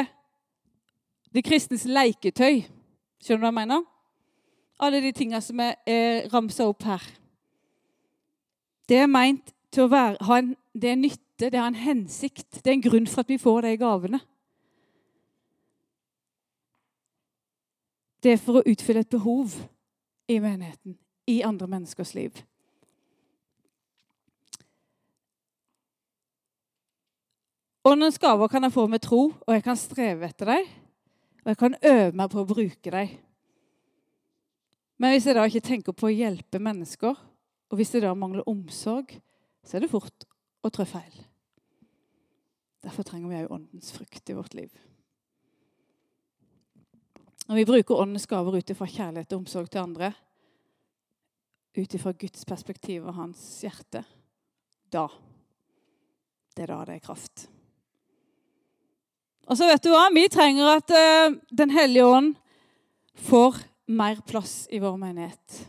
det 1.30 1.46
kristnes 1.46 1.86
leketøy. 1.86 2.64
Skjønner 3.22 3.46
du 3.46 3.46
hva 3.46 3.52
jeg 3.54 3.58
mener? 3.62 3.86
Alle 4.80 5.02
de 5.04 5.12
tinga 5.12 5.40
som 5.44 5.60
er, 5.60 5.76
er 5.86 6.28
ramsa 6.32 6.64
opp 6.68 6.84
her. 6.88 7.04
Det 8.88 8.96
er 9.02 9.10
meint 9.10 9.52
til 9.70 9.84
å 9.84 9.90
være, 9.92 10.16
ha 10.26 10.38
en, 10.40 10.54
det 10.74 10.90
er 10.90 10.98
nytte, 10.98 11.50
det 11.50 11.58
har 11.58 11.68
en 11.68 11.78
hensikt. 11.78 12.62
Det 12.62 12.66
er 12.66 12.78
en 12.78 12.86
grunn 12.88 13.08
for 13.10 13.22
at 13.22 13.30
vi 13.30 13.38
får 13.38 13.66
de 13.66 13.74
gavene. 13.80 14.20
Det 18.20 18.34
er 18.34 18.40
for 18.40 18.60
å 18.60 18.66
utfylle 18.68 19.04
et 19.04 19.12
behov 19.12 19.54
i 20.28 20.40
menigheten, 20.42 20.96
i 21.28 21.40
andre 21.46 21.68
menneskers 21.70 22.12
liv. 22.16 22.42
Åndens 27.84 28.20
gaver 28.20 28.48
kan 28.52 28.66
jeg 28.66 28.74
få 28.74 28.84
med 28.92 29.00
tro, 29.00 29.30
og 29.32 29.54
jeg 29.54 29.64
kan 29.64 29.78
streve 29.78 30.28
etter 30.28 30.52
dem. 30.52 30.68
Og 31.40 31.48
jeg 31.52 31.58
kan 31.62 31.76
øve 31.80 32.12
meg 32.12 32.32
på 32.32 32.42
å 32.42 32.48
bruke 32.48 32.92
dem. 32.92 33.14
Men 35.00 35.14
hvis 35.14 35.26
jeg 35.30 35.36
da 35.38 35.46
ikke 35.48 35.64
tenker 35.64 35.96
på 35.96 36.10
å 36.10 36.12
hjelpe 36.12 36.60
mennesker, 36.60 37.16
og 37.70 37.78
hvis 37.78 37.94
jeg 37.94 38.04
da 38.04 38.12
mangler 38.18 38.44
omsorg, 38.50 39.14
så 39.64 39.78
er 39.78 39.84
det 39.84 39.92
fort 39.92 40.26
å 40.60 40.70
trå 40.72 40.84
feil. 40.88 41.14
Derfor 42.84 43.06
trenger 43.08 43.30
vi 43.30 43.38
òg 43.40 43.54
åndens 43.56 43.92
frukt 43.96 44.32
i 44.32 44.36
vårt 44.36 44.56
liv. 44.56 44.72
Når 47.48 47.58
vi 47.58 47.68
bruker 47.68 48.02
åndens 48.02 48.28
gaver 48.30 48.60
ut 48.60 48.72
ifra 48.72 48.88
kjærlighet 48.88 49.32
og 49.32 49.40
omsorg 49.40 49.70
til 49.72 49.82
andre, 49.82 50.12
ut 51.76 51.96
ifra 51.96 52.12
Guds 52.20 52.44
perspektiv 52.48 53.08
og 53.08 53.16
hans 53.16 53.40
hjerte, 53.64 54.04
da 54.92 55.08
Det 56.50 56.64
er 56.64 56.72
da 56.74 56.84
det 56.84 56.94
er 56.96 57.04
kraft. 57.04 57.46
Og 59.46 59.56
så 59.56 59.68
vet 59.70 59.84
du 59.84 59.92
hva? 59.94 60.08
Vi 60.12 60.26
trenger 60.28 60.66
at 60.76 60.90
uh, 60.90 61.36
Den 61.50 61.70
hellige 61.70 62.06
ånd 62.06 62.34
får 63.14 63.69
mer 63.90 64.20
plass 64.26 64.68
i 64.70 64.78
vår 64.78 64.96
menighet. 64.96 65.60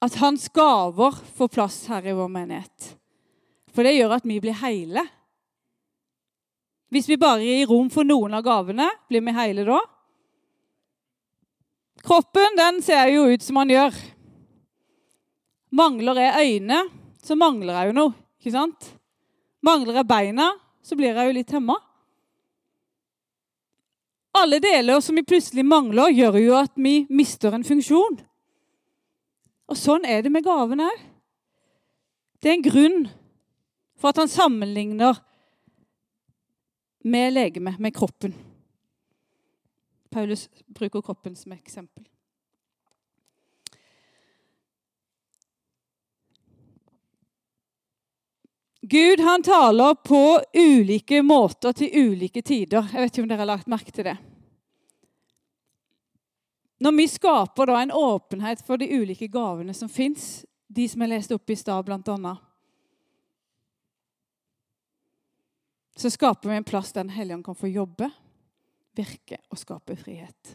At 0.00 0.14
hans 0.22 0.46
gaver 0.54 1.16
får 1.36 1.48
plass 1.48 1.78
her 1.90 2.06
i 2.06 2.14
vår 2.14 2.28
menighet. 2.30 2.92
For 3.74 3.86
det 3.86 3.96
gjør 3.96 4.16
at 4.18 4.26
vi 4.26 4.38
blir 4.42 4.56
hele. 4.62 5.02
Hvis 6.94 7.08
vi 7.10 7.18
bare 7.20 7.42
gir 7.42 7.66
rom 7.68 7.90
for 7.92 8.06
noen 8.06 8.38
av 8.38 8.44
gavene, 8.46 8.86
blir 9.10 9.24
vi 9.26 9.34
hele 9.36 9.66
da? 9.66 9.80
Kroppen 12.06 12.56
den 12.56 12.78
ser 12.86 13.10
jo 13.12 13.26
ut 13.28 13.42
som 13.44 13.58
han 13.60 13.74
gjør. 13.74 13.98
Mangler 15.74 16.22
jeg 16.22 16.54
øyne, 16.54 16.78
så 17.20 17.36
mangler 17.36 17.74
jeg 17.74 17.90
jo 17.90 17.98
noe. 17.98 18.14
ikke 18.38 18.54
sant? 18.54 18.92
Mangler 19.66 19.98
jeg 20.00 20.08
beina, 20.08 20.52
så 20.80 20.96
blir 20.96 21.12
jeg 21.12 21.28
jo 21.28 21.36
litt 21.36 21.52
hemma. 21.52 21.76
Alle 24.38 24.60
deler 24.62 25.00
som 25.02 25.16
vi 25.18 25.26
plutselig 25.26 25.64
mangler, 25.66 26.12
gjør 26.14 26.36
jo 26.38 26.56
at 26.58 26.74
vi 26.78 27.00
mister 27.10 27.54
en 27.54 27.66
funksjon. 27.66 28.20
Og 29.68 29.76
sånn 29.76 30.06
er 30.06 30.22
det 30.22 30.32
med 30.32 30.46
gaven 30.46 30.84
òg. 30.84 31.00
Det 32.38 32.52
er 32.52 32.58
en 32.58 32.68
grunn 32.68 33.00
for 33.98 34.12
at 34.12 34.20
han 34.22 34.30
sammenligner 34.30 35.18
med 37.08 37.34
legemet, 37.34 37.80
med 37.82 37.94
kroppen. 37.96 38.34
Paulus 40.10 40.46
bruker 40.66 41.02
kroppen 41.02 41.34
som 41.36 41.52
eksempel. 41.52 42.06
Gud 48.88 49.20
han 49.20 49.42
taler 49.42 49.94
på 49.94 50.40
ulike 50.54 51.22
måter 51.22 51.74
til 51.76 51.90
ulike 51.92 52.40
tider. 52.42 52.86
Jeg 52.92 53.02
vet 53.02 53.12
ikke 53.12 53.22
om 53.26 53.28
dere 53.28 53.42
har 53.42 53.50
lagt 53.50 53.68
merke 53.68 53.92
til 53.92 54.06
det. 54.06 54.16
Når 56.78 56.94
vi 56.94 57.08
skaper 57.10 57.66
da 57.66 57.80
en 57.82 57.94
åpenhet 57.94 58.62
for 58.66 58.78
de 58.78 58.86
ulike 58.86 59.26
gavene 59.30 59.74
som 59.74 59.90
fins, 59.90 60.44
de 60.68 60.86
som 60.88 61.02
er 61.02 61.14
lest 61.14 61.32
opp 61.34 61.50
i 61.50 61.56
stad 61.58 61.86
bl.a., 61.86 62.36
så 65.98 66.10
skaper 66.14 66.52
vi 66.52 66.56
en 66.60 66.66
plass 66.66 66.92
der 66.94 67.02
Den 67.02 67.10
hellige 67.10 67.34
ånd 67.34 67.44
kan 67.44 67.58
få 67.58 67.66
jobbe, 67.66 68.06
virke 68.94 69.40
og 69.50 69.58
skape 69.58 69.96
frihet. 69.98 70.54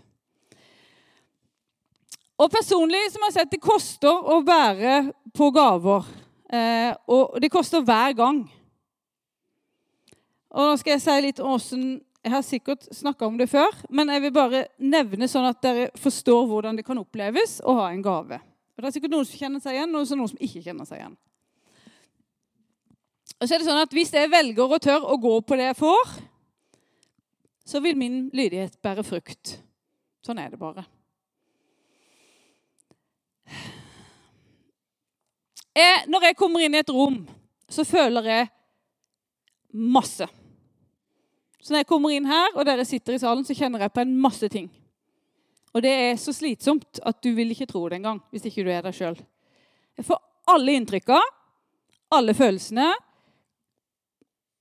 Og 2.39 2.51
personlig 2.51 3.01
som 3.11 3.21
jeg 3.21 3.27
har 3.27 3.35
sett, 3.35 3.51
det 3.51 3.61
koster 3.61 4.11
å 4.11 4.39
være 4.45 5.11
på 5.35 5.49
gaver. 5.53 6.07
Eh, 6.47 6.95
og 7.11 7.35
det 7.43 7.51
koster 7.51 7.83
hver 7.83 8.15
gang. 8.17 8.39
Og 10.53 10.69
nå 10.69 10.73
skal 10.79 10.95
jeg 10.95 11.03
si 11.03 11.19
litt 11.25 11.41
om 11.43 11.55
åssen 11.57 11.85
Jeg 12.23 12.31
har 12.31 12.43
sikkert 12.47 12.85
snakka 12.95 13.27
om 13.27 13.35
det 13.37 13.49
før, 13.51 13.73
men 13.91 14.07
jeg 14.13 14.23
vil 14.23 14.31
bare 14.31 14.61
nevne 14.79 15.27
sånn 15.27 15.49
at 15.49 15.59
dere 15.63 15.89
forstår 15.99 16.45
hvordan 16.47 16.77
det 16.79 16.85
kan 16.87 17.01
oppleves 17.01 17.57
å 17.67 17.75
ha 17.81 17.89
en 17.91 18.03
gave. 18.03 18.39
Og 18.73 18.81
Det 18.81 18.87
er 18.87 18.95
sikkert 18.95 19.11
noen 19.11 19.27
som 19.27 19.41
kjenner 19.41 19.63
seg 19.63 19.75
igjen, 19.75 19.91
og 19.91 20.13
noen 20.15 20.31
som 20.31 20.39
ikke 20.39 20.61
kjenner 20.63 20.87
seg 20.87 21.01
igjen. 21.01 21.17
Og 23.39 23.49
så 23.49 23.55
er 23.55 23.59
det 23.59 23.67
sånn 23.67 23.81
at 23.83 23.91
Hvis 23.91 24.13
jeg 24.15 24.31
velger 24.31 24.71
og 24.71 24.81
tør 24.81 25.03
å 25.03 25.19
gå 25.19 25.33
på 25.43 25.57
det 25.59 25.67
jeg 25.67 25.79
får, 25.81 26.13
så 27.67 27.81
vil 27.83 27.99
min 27.99 28.29
lydighet 28.31 28.79
bære 28.83 29.03
frukt. 29.03 29.57
Sånn 30.23 30.39
er 30.39 30.53
det 30.53 30.59
bare. 30.59 30.85
Jeg, 35.73 36.05
når 36.07 36.29
jeg 36.29 36.37
kommer 36.39 36.63
inn 36.63 36.75
i 36.77 36.79
et 36.83 36.93
rom, 36.93 37.19
så 37.67 37.83
føler 37.87 38.29
jeg 38.29 38.49
masse. 39.73 40.27
Så 41.63 41.71
når 41.71 41.83
jeg 41.83 41.89
kommer 41.93 42.11
inn 42.11 42.27
her, 42.27 42.51
og 42.57 42.65
dere 42.67 42.83
sitter 42.83 43.15
i 43.15 43.21
salen, 43.21 43.45
så 43.47 43.55
kjenner 43.55 43.85
jeg 43.85 43.93
på 43.95 44.03
en 44.03 44.17
masse 44.19 44.49
ting. 44.51 44.67
Og 45.73 45.81
det 45.81 45.93
er 46.09 46.19
så 46.19 46.33
slitsomt 46.35 46.99
at 47.01 47.21
du 47.23 47.31
vil 47.37 47.53
ikke 47.53 47.69
tro 47.69 47.85
det 47.87 48.01
engang 48.01 48.19
hvis 48.33 48.45
ikke 48.49 48.65
du 48.67 48.69
er 48.69 48.83
der 48.83 48.93
sjøl. 48.93 49.15
Jeg 49.97 50.05
får 50.05 50.19
alle 50.53 50.75
inntrykka, 50.77 51.17
alle 52.13 52.35
følelsene. 52.37 52.91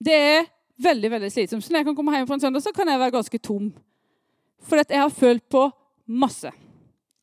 Det 0.03 0.15
er 0.15 0.47
veldig 0.83 1.11
veldig 1.17 1.31
slitsomt. 1.33 1.65
Så 1.65 1.73
når 1.73 1.83
jeg 1.83 1.89
kan 1.91 1.97
komme 1.99 2.15
hjem 2.17 2.29
fra 2.31 2.39
en 2.39 2.45
søndag, 2.45 2.65
så 2.65 2.73
kan 2.75 2.89
jeg 2.89 3.01
være 3.03 3.17
ganske 3.19 3.41
tom. 3.43 3.73
For 4.63 4.79
jeg 4.79 5.03
har 5.03 5.11
følt 5.11 5.45
på 5.51 5.67
masse. 6.07 6.53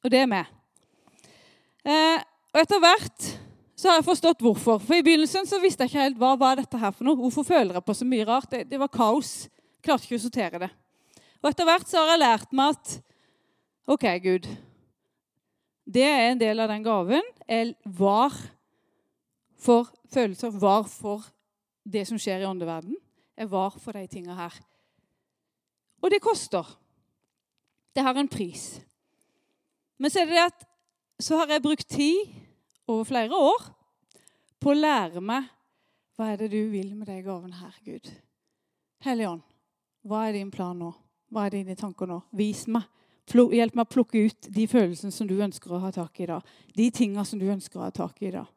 Og 0.04 0.12
det 0.12 0.22
er 0.22 0.30
meg. 0.32 0.50
Eh, 1.88 2.20
og 2.54 2.60
etter 2.62 2.82
hvert 2.84 3.30
så 3.80 3.90
har 3.90 4.00
jeg 4.00 4.10
forstått 4.10 4.44
hvorfor. 4.44 4.82
For 4.84 5.00
I 5.00 5.06
begynnelsen 5.06 5.48
så 5.48 5.62
visste 5.64 5.86
jeg 5.86 5.94
ikke 5.94 6.04
helt 6.04 6.20
hva 6.20 6.34
var 6.40 6.60
dette 6.60 6.80
her 6.80 6.92
for 6.92 7.08
noe. 7.08 7.18
Hvorfor 7.20 7.48
føler 7.48 7.78
jeg 7.78 7.86
på 7.88 7.96
så 7.96 8.08
mye 8.08 8.28
rart? 8.28 8.50
Det, 8.52 8.66
det 8.68 8.80
var 8.82 8.92
kaos. 8.92 9.48
Klarte 9.84 10.08
ikke 10.08 10.20
å 10.20 10.24
sortere 10.26 10.62
det. 10.66 10.70
Og 11.40 11.52
etter 11.52 11.68
hvert 11.68 11.88
så 11.88 12.02
har 12.04 12.14
jeg 12.14 12.24
lært 12.24 12.56
meg 12.56 12.76
at 12.76 12.96
OK, 13.90 14.06
Gud. 14.24 14.48
Det 15.90 16.06
er 16.06 16.28
en 16.30 16.42
del 16.42 16.62
av 16.62 16.70
den 16.70 16.84
gaven. 16.86 17.30
Jeg 17.48 17.74
var 17.98 18.36
for 19.60 19.90
følelser, 20.14 20.54
var 20.54 20.86
for 20.92 21.26
det 21.84 22.06
som 22.08 22.20
skjer 22.22 22.44
i 22.44 22.50
åndeverden. 22.50 22.98
Jeg 23.40 23.50
var 23.50 23.74
for 23.80 23.96
de 23.96 24.06
tinga 24.12 24.36
her. 24.38 24.60
Og 26.04 26.12
det 26.12 26.22
koster. 26.24 26.68
Det 27.96 28.04
har 28.06 28.20
en 28.20 28.30
pris. 28.30 28.80
Men 30.00 30.12
så 30.12 30.22
er 30.22 30.30
det 30.30 30.38
det 30.38 30.48
at 30.52 30.66
så 31.20 31.40
har 31.42 31.52
jeg 31.52 31.64
brukt 31.64 31.90
tid 31.92 32.30
over 32.88 33.08
flere 33.08 33.36
år 33.36 33.66
på 34.60 34.72
å 34.72 34.78
lære 34.78 35.24
meg 35.24 35.50
hva 36.16 36.30
er 36.32 36.42
det 36.42 36.52
du 36.52 36.62
vil 36.72 36.94
med 36.96 37.08
de 37.08 37.18
gavene 37.24 37.56
her, 37.56 37.76
Gud. 37.84 38.08
Hellige 39.04 39.32
Ånd, 39.34 39.44
hva 40.10 40.26
er 40.26 40.40
din 40.40 40.50
plan 40.52 40.78
nå? 40.78 40.90
Hva 41.30 41.46
er 41.46 41.54
dine 41.54 41.76
tanker 41.78 42.10
nå? 42.10 42.24
Vis 42.34 42.66
meg. 42.72 42.88
Hjelp 43.30 43.76
meg 43.78 43.86
å 43.86 43.94
plukke 43.94 44.24
ut 44.26 44.48
de 44.50 44.64
følelsene 44.66 45.14
som 45.14 45.28
du 45.30 45.36
ønsker 45.38 45.76
å 45.76 45.82
ha 45.84 45.92
tak 45.94 46.18
i 46.24 46.26
dag. 46.32 46.46
De 46.74 46.88
tinga 46.90 47.22
som 47.28 47.38
du 47.38 47.46
ønsker 47.46 47.78
å 47.78 47.86
ha 47.86 47.92
tak 47.94 48.18
i 48.26 48.32
dag. 48.34 48.48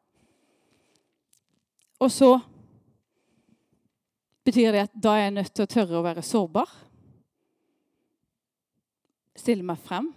Og 2.01 2.09
så 2.11 2.31
betyr 4.43 4.73
det 4.73 4.87
at 4.87 4.95
da 4.97 5.13
er 5.15 5.27
jeg 5.27 5.35
nødt 5.37 5.53
til 5.53 5.67
å 5.67 5.71
tørre 5.75 5.99
å 5.99 6.07
være 6.07 6.25
sårbar. 6.25 6.73
Stille 9.37 9.65
meg 9.67 9.77
frem. 9.85 10.09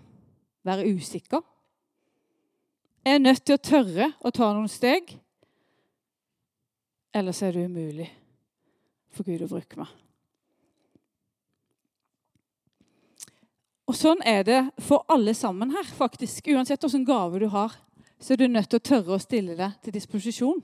Være 0.67 0.89
usikker. 0.97 1.45
Jeg 3.05 3.21
er 3.21 3.23
nødt 3.23 3.45
til 3.45 3.61
å 3.61 3.63
tørre 3.63 4.09
å 4.25 4.33
ta 4.35 4.49
noen 4.57 4.73
steg. 4.73 5.13
Ellers 7.15 7.45
er 7.45 7.55
det 7.55 7.69
umulig 7.69 8.09
for 9.13 9.29
Gud 9.29 9.45
å 9.45 9.53
bruke 9.53 9.85
meg. 9.85 9.93
Og 13.87 13.95
Sånn 13.95 14.23
er 14.27 14.43
det 14.43 14.61
for 14.83 15.05
alle 15.09 15.35
sammen 15.35 15.71
her. 15.71 15.85
faktisk. 15.85 16.49
Uansett 16.49 16.83
hvilken 16.83 17.05
gave 17.07 17.39
du 17.39 17.47
har, 17.47 17.73
så 18.19 18.33
er 18.33 18.37
du 18.37 18.49
nødt 18.49 18.71
til 18.71 18.81
å 18.81 18.89
tørre 18.89 19.15
å 19.15 19.23
stille 19.23 19.55
deg 19.57 19.73
til 19.83 19.95
disposisjon. 19.95 20.63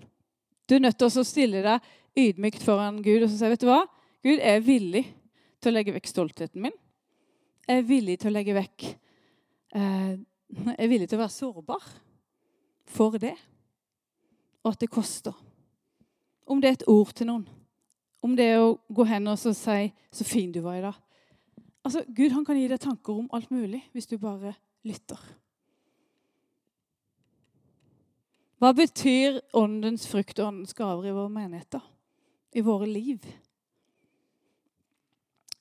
Du 0.66 0.74
er 0.74 0.80
nødt 0.82 0.98
til 0.98 1.06
å 1.06 1.24
stille 1.24 1.62
deg 1.62 1.80
ydmykt 2.18 2.62
foran 2.62 3.02
Gud 3.02 3.22
og 3.22 3.30
så 3.30 3.38
si 3.38 3.50
vet 3.52 3.61
du 3.61 3.68
hva? 3.68 3.85
Gud, 4.22 4.38
jeg 4.38 4.56
er 4.56 4.66
villig 4.66 5.04
til 5.61 5.70
å 5.70 5.74
legge 5.74 5.94
vekk 5.94 6.11
stoltheten 6.11 6.62
min. 6.62 6.74
Jeg 7.68 7.78
er 7.78 7.87
villig 7.87 8.18
til 8.18 8.30
å 8.30 8.35
legge 8.35 8.56
vekk 8.56 8.85
eh, 9.78 10.18
Jeg 10.52 10.76
er 10.76 10.90
villig 10.90 11.08
til 11.08 11.16
å 11.16 11.22
være 11.22 11.32
sårbar 11.32 11.87
for 12.92 13.16
det. 13.22 13.37
Og 14.62 14.74
at 14.74 14.82
det 14.82 14.90
koster. 14.92 15.35
Om 16.46 16.61
det 16.61 16.68
er 16.68 16.76
et 16.80 16.88
ord 16.90 17.14
til 17.16 17.30
noen. 17.30 17.46
Om 18.22 18.35
det 18.37 18.50
er 18.52 18.61
å 18.62 18.76
gå 18.92 19.06
hen 19.06 19.30
og 19.30 19.38
si 19.38 19.54
'Så 19.54 20.24
fin 20.24 20.52
du 20.52 20.61
var 20.61 20.76
i 20.76 20.82
dag'. 20.82 21.00
Altså, 21.82 22.04
Gud 22.08 22.30
han 22.30 22.44
kan 22.46 22.58
gi 22.58 22.68
deg 22.70 22.80
tanker 22.82 23.18
om 23.18 23.30
alt 23.34 23.50
mulig 23.50 23.82
hvis 23.94 24.06
du 24.10 24.16
bare 24.22 24.54
lytter. 24.86 25.18
Hva 28.62 28.70
betyr 28.78 29.40
åndens 29.58 30.06
frukt 30.06 30.38
og 30.38 30.52
åndens 30.52 30.76
gaver 30.78 31.08
i 31.10 31.14
våre 31.16 31.32
menigheter? 31.34 31.82
I 32.54 32.62
våre 32.62 32.86
liv? 32.86 33.24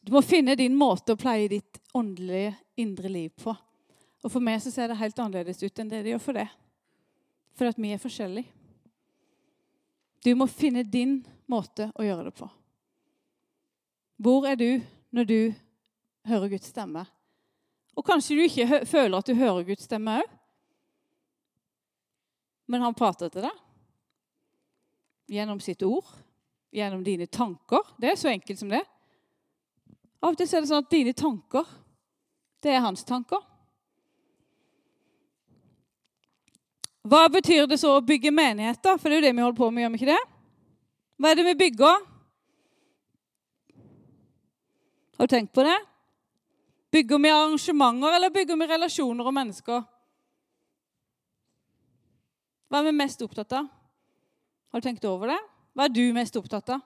Du 0.01 0.13
må 0.13 0.21
finne 0.25 0.53
din 0.57 0.75
måte 0.77 1.15
å 1.15 1.19
pleie 1.19 1.49
ditt 1.49 1.79
åndelige 1.97 2.53
indre 2.81 3.09
liv 3.09 3.33
på. 3.41 3.55
Og 4.21 4.29
For 4.29 4.43
meg 4.43 4.61
så 4.61 4.69
ser 4.73 4.91
det 4.91 4.99
helt 4.99 5.17
annerledes 5.17 5.63
ut 5.63 5.81
enn 5.81 5.89
det 5.89 6.03
det 6.05 6.13
gjør 6.13 6.23
for 6.27 6.37
deg. 6.37 6.53
For 7.57 7.69
at 7.69 7.81
vi 7.81 7.93
er 7.93 8.01
forskjellige. 8.01 8.49
Du 10.21 10.35
må 10.37 10.45
finne 10.45 10.83
din 10.85 11.23
måte 11.49 11.89
å 11.97 12.05
gjøre 12.05 12.29
det 12.29 12.35
på. 12.37 12.45
Hvor 14.21 14.45
er 14.45 14.57
du 14.61 14.69
når 15.09 15.25
du 15.25 15.39
hører 16.27 16.51
Guds 16.53 16.69
stemme? 16.71 17.05
Og 17.97 18.05
kanskje 18.07 18.37
du 18.37 18.43
ikke 18.45 18.85
føler 18.87 19.17
at 19.17 19.27
du 19.27 19.35
hører 19.35 19.65
Guds 19.67 19.85
stemme 19.87 20.21
òg. 20.21 20.37
Men 22.71 22.85
han 22.85 22.95
prater 22.95 23.31
til 23.31 23.43
deg 23.43 23.57
gjennom 25.31 25.59
sitt 25.63 25.83
ord, 25.87 26.07
gjennom 26.75 27.03
dine 27.03 27.27
tanker. 27.27 27.85
Det 27.99 28.11
er 28.11 28.19
så 28.19 28.31
enkelt 28.31 28.59
som 28.59 28.71
det. 28.71 28.81
Av 30.21 30.33
og 30.33 30.37
til 30.37 30.47
er 30.47 30.63
det 30.63 30.69
sånn 30.69 30.83
at 30.83 30.91
dine 30.91 31.13
tanker, 31.17 31.67
det 32.61 32.75
er 32.75 32.83
hans 32.83 33.03
tanker. 33.07 33.41
Hva 37.01 37.25
betyr 37.33 37.65
det 37.65 37.79
så 37.81 37.95
å 37.97 38.03
bygge 38.05 38.29
menigheter? 38.31 38.99
For 39.01 39.09
det 39.09 39.17
er 39.17 39.21
jo 39.21 39.25
det 39.25 39.33
vi 39.33 39.43
holder 39.43 39.57
på 39.57 39.69
med, 39.71 39.83
gjør 39.83 39.93
vi 39.93 40.01
ikke 40.01 40.11
det? 40.11 40.23
Hva 41.17 41.31
er 41.31 41.39
det 41.39 41.47
vi 41.47 41.55
bygger? 41.63 42.03
Har 45.17 45.29
du 45.29 45.33
tenkt 45.33 45.55
på 45.57 45.65
det? 45.65 45.79
Bygger 46.91 47.19
vi 47.23 47.29
arrangementer, 47.31 48.15
eller 48.15 48.29
bygger 48.29 48.57
vi 48.59 48.67
relasjoner 48.67 49.27
og 49.27 49.35
mennesker? 49.35 49.83
Hva 52.67 52.79
er 52.79 52.87
vi 52.89 52.95
mest 52.95 53.23
opptatt 53.23 53.55
av? 53.55 53.67
Har 54.71 54.79
du 54.79 54.87
tenkt 54.87 55.07
over 55.07 55.31
det? 55.31 55.39
Hva 55.75 55.87
er 55.87 55.95
du 55.95 56.03
mest 56.15 56.35
opptatt 56.39 56.73
av? 56.75 56.83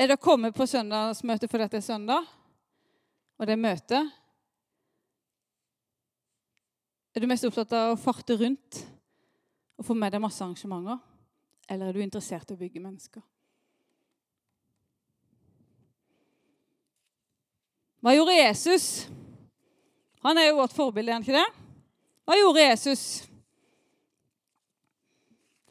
Er 0.00 0.08
det 0.08 0.16
å 0.16 0.22
komme 0.24 0.48
på 0.56 0.64
søndagsmøte 0.68 1.48
fordi 1.48 1.66
det 1.68 1.80
er 1.80 1.84
søndag, 1.84 2.28
og 3.36 3.48
det 3.48 3.56
er 3.56 3.60
møte? 3.60 4.00
Er 7.12 7.20
du 7.20 7.28
mest 7.28 7.44
opptatt 7.48 7.72
av 7.76 7.92
å 7.94 8.00
farte 8.00 8.36
rundt 8.40 8.84
og 9.80 9.84
få 9.88 9.96
med 9.96 10.12
deg 10.12 10.22
masse 10.24 10.44
arrangementer? 10.44 11.00
Eller 11.68 11.88
er 11.88 11.96
du 11.96 12.04
interessert 12.04 12.48
i 12.48 12.56
å 12.56 12.60
bygge 12.60 12.80
mennesker? 12.84 13.24
Hva 18.00 18.14
gjorde 18.16 18.36
Jesus? 18.36 19.08
Han 20.24 20.38
er 20.38 20.50
jo 20.50 20.60
vårt 20.60 20.76
forbilde, 20.76 21.12
er 21.12 21.18
han 21.18 21.24
ikke 21.24 21.36
det? 21.36 21.48
Hva 22.28 22.36
gjorde 22.38 22.64
Jesus? 22.64 23.04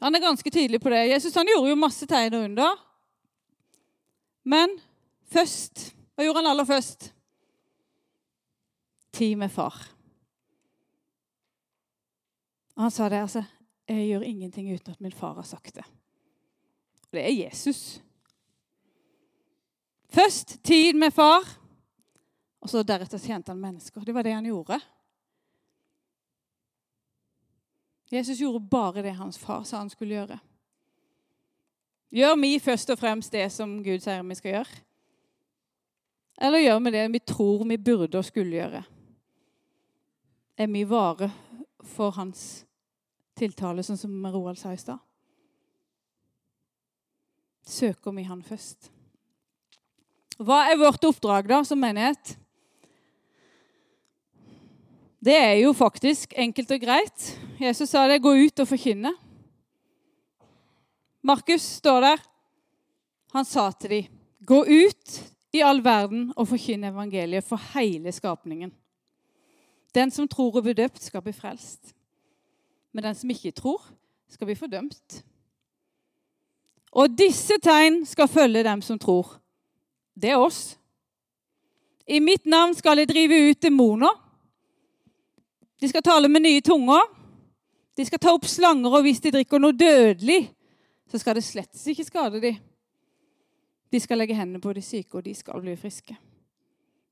Han 0.00 0.14
er 0.14 0.22
ganske 0.22 0.50
tydelig 0.50 0.80
på 0.80 0.90
det. 0.90 1.06
Jesus 1.10 1.34
han 1.36 1.48
gjorde 1.48 1.72
jo 1.72 1.78
masse 1.78 2.06
tegn 2.08 2.36
og 2.38 2.44
under. 2.48 2.84
Men 4.44 4.78
først 5.30 5.90
Hva 6.14 6.26
gjorde 6.26 6.42
han 6.42 6.50
aller 6.50 6.68
først? 6.68 7.06
Tid 9.16 9.38
med 9.40 9.48
far. 9.52 9.76
Han 12.76 12.92
sa 12.92 13.08
det, 13.08 13.22
altså. 13.24 13.42
Jeg 13.88 14.06
gjør 14.06 14.26
ingenting 14.28 14.68
uten 14.74 14.92
at 14.92 15.00
min 15.00 15.16
far 15.16 15.34
har 15.34 15.48
sagt 15.48 15.74
det. 15.78 15.84
Det 17.12 17.24
er 17.24 17.32
Jesus. 17.32 18.02
Først 20.12 20.58
tid 20.64 20.92
med 20.94 21.10
far, 21.10 21.46
og 22.60 22.68
så 22.68 22.82
deretter 22.84 23.18
tjente 23.18 23.52
han 23.52 23.60
mennesker. 23.60 24.04
Det 24.04 24.14
var 24.14 24.26
det 24.26 24.36
han 24.36 24.48
gjorde. 24.48 24.80
Jesus 28.10 28.40
gjorde 28.40 28.60
bare 28.70 29.02
det 29.02 29.16
hans 29.16 29.38
far 29.38 29.64
sa 29.64 29.78
han 29.78 29.90
skulle 29.90 30.18
gjøre. 30.18 30.38
Gjør 32.10 32.36
vi 32.42 32.56
først 32.58 32.90
og 32.90 32.98
fremst 32.98 33.32
det 33.32 33.46
som 33.54 33.78
Gud 33.86 34.02
sier 34.02 34.24
vi 34.26 34.36
skal 34.38 34.56
gjøre? 34.58 34.80
Eller 36.40 36.64
gjør 36.64 36.80
vi 36.84 36.94
det 36.96 37.04
vi 37.12 37.20
tror 37.22 37.62
vi 37.68 37.78
burde 37.78 38.18
og 38.18 38.26
skulle 38.26 38.58
gjøre? 38.58 38.82
Er 40.58 40.66
vi 40.68 40.82
vare 40.84 41.30
for 41.94 42.12
hans 42.18 42.64
tiltale, 43.38 43.84
sånn 43.86 44.00
som 44.00 44.26
Roald 44.26 44.58
sa 44.60 44.74
i 44.74 44.80
stad? 44.80 44.98
Søker 47.64 48.12
vi 48.16 48.26
han 48.26 48.42
først? 48.44 48.90
Hva 50.40 50.64
er 50.66 50.80
vårt 50.80 51.04
oppdrag 51.06 51.48
da 51.48 51.62
som 51.64 51.80
menighet? 51.80 52.34
Det 55.24 55.36
er 55.36 55.58
jo 55.60 55.72
faktisk 55.76 56.32
enkelt 56.36 56.70
og 56.72 56.80
greit. 56.80 57.24
Jesus 57.60 57.90
sa 57.90 58.08
det 58.08 58.22
'gå 58.22 58.32
ut 58.46 58.60
og 58.60 58.68
forkynne'. 58.68 59.12
Markus 61.22 61.60
står 61.60 62.00
der. 62.00 62.16
Han 63.32 63.44
sa 63.44 63.70
til 63.70 63.90
dem, 63.90 64.04
'Gå 64.46 64.64
ut 64.64 65.34
i 65.52 65.60
all 65.60 65.84
verden 65.84 66.32
og 66.36 66.48
forkynne 66.48 66.88
evangeliet 66.88 67.44
for 67.44 67.56
hele 67.56 68.12
skapningen.' 68.12 68.72
Den 69.94 70.10
som 70.10 70.28
tror 70.28 70.56
og 70.56 70.62
blir 70.62 70.74
døpt, 70.74 71.02
skal 71.02 71.22
bli 71.22 71.32
frelst. 71.32 71.94
Men 72.92 73.04
den 73.04 73.14
som 73.14 73.30
ikke 73.30 73.50
tror, 73.50 73.82
skal 74.28 74.46
bli 74.46 74.54
fordømt. 74.54 75.24
Og 76.92 77.18
disse 77.18 77.54
tegn 77.62 78.06
skal 78.06 78.28
følge 78.28 78.64
dem 78.64 78.82
som 78.82 78.98
tror. 78.98 79.40
Det 80.22 80.30
er 80.30 80.36
oss. 80.36 80.78
I 82.06 82.18
mitt 82.18 82.46
navn 82.46 82.74
skal 82.74 82.96
de 82.96 83.06
drive 83.06 83.50
ut 83.50 83.62
demoner. 83.62 84.29
De 85.80 85.88
skal 85.88 86.02
tale 86.04 86.28
med 86.28 86.44
nye 86.44 86.60
tunger. 86.60 87.00
De 87.96 88.04
skal 88.06 88.20
ta 88.20 88.32
opp 88.36 88.46
slanger, 88.48 88.92
og 88.92 89.04
hvis 89.04 89.20
de 89.20 89.32
drikker 89.34 89.60
noe 89.60 89.76
dødelig, 89.76 90.42
så 91.10 91.18
skal 91.18 91.36
det 91.36 91.44
slett 91.44 91.86
ikke 91.92 92.06
skade 92.06 92.40
dem. 92.40 92.58
De 93.90 94.00
skal 94.00 94.20
legge 94.20 94.36
hendene 94.38 94.62
på 94.62 94.72
de 94.72 94.82
syke, 94.84 95.18
og 95.18 95.24
de 95.24 95.34
skal 95.34 95.60
bli 95.60 95.74
friske. 95.76 96.16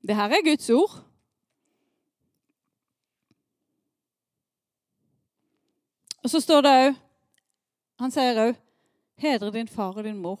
Det 0.01 0.15
her 0.15 0.31
er 0.31 0.45
Guds 0.45 0.69
ord. 0.69 0.95
Og 6.23 6.29
så 6.29 6.39
står 6.39 6.61
det 6.61 6.71
òg 6.71 6.97
Han 7.99 8.11
sier 8.11 8.37
òg 8.47 8.57
Hedre 9.19 9.51
din 9.51 9.67
far 9.67 9.97
og 9.97 10.03
din 10.03 10.21
mor, 10.21 10.39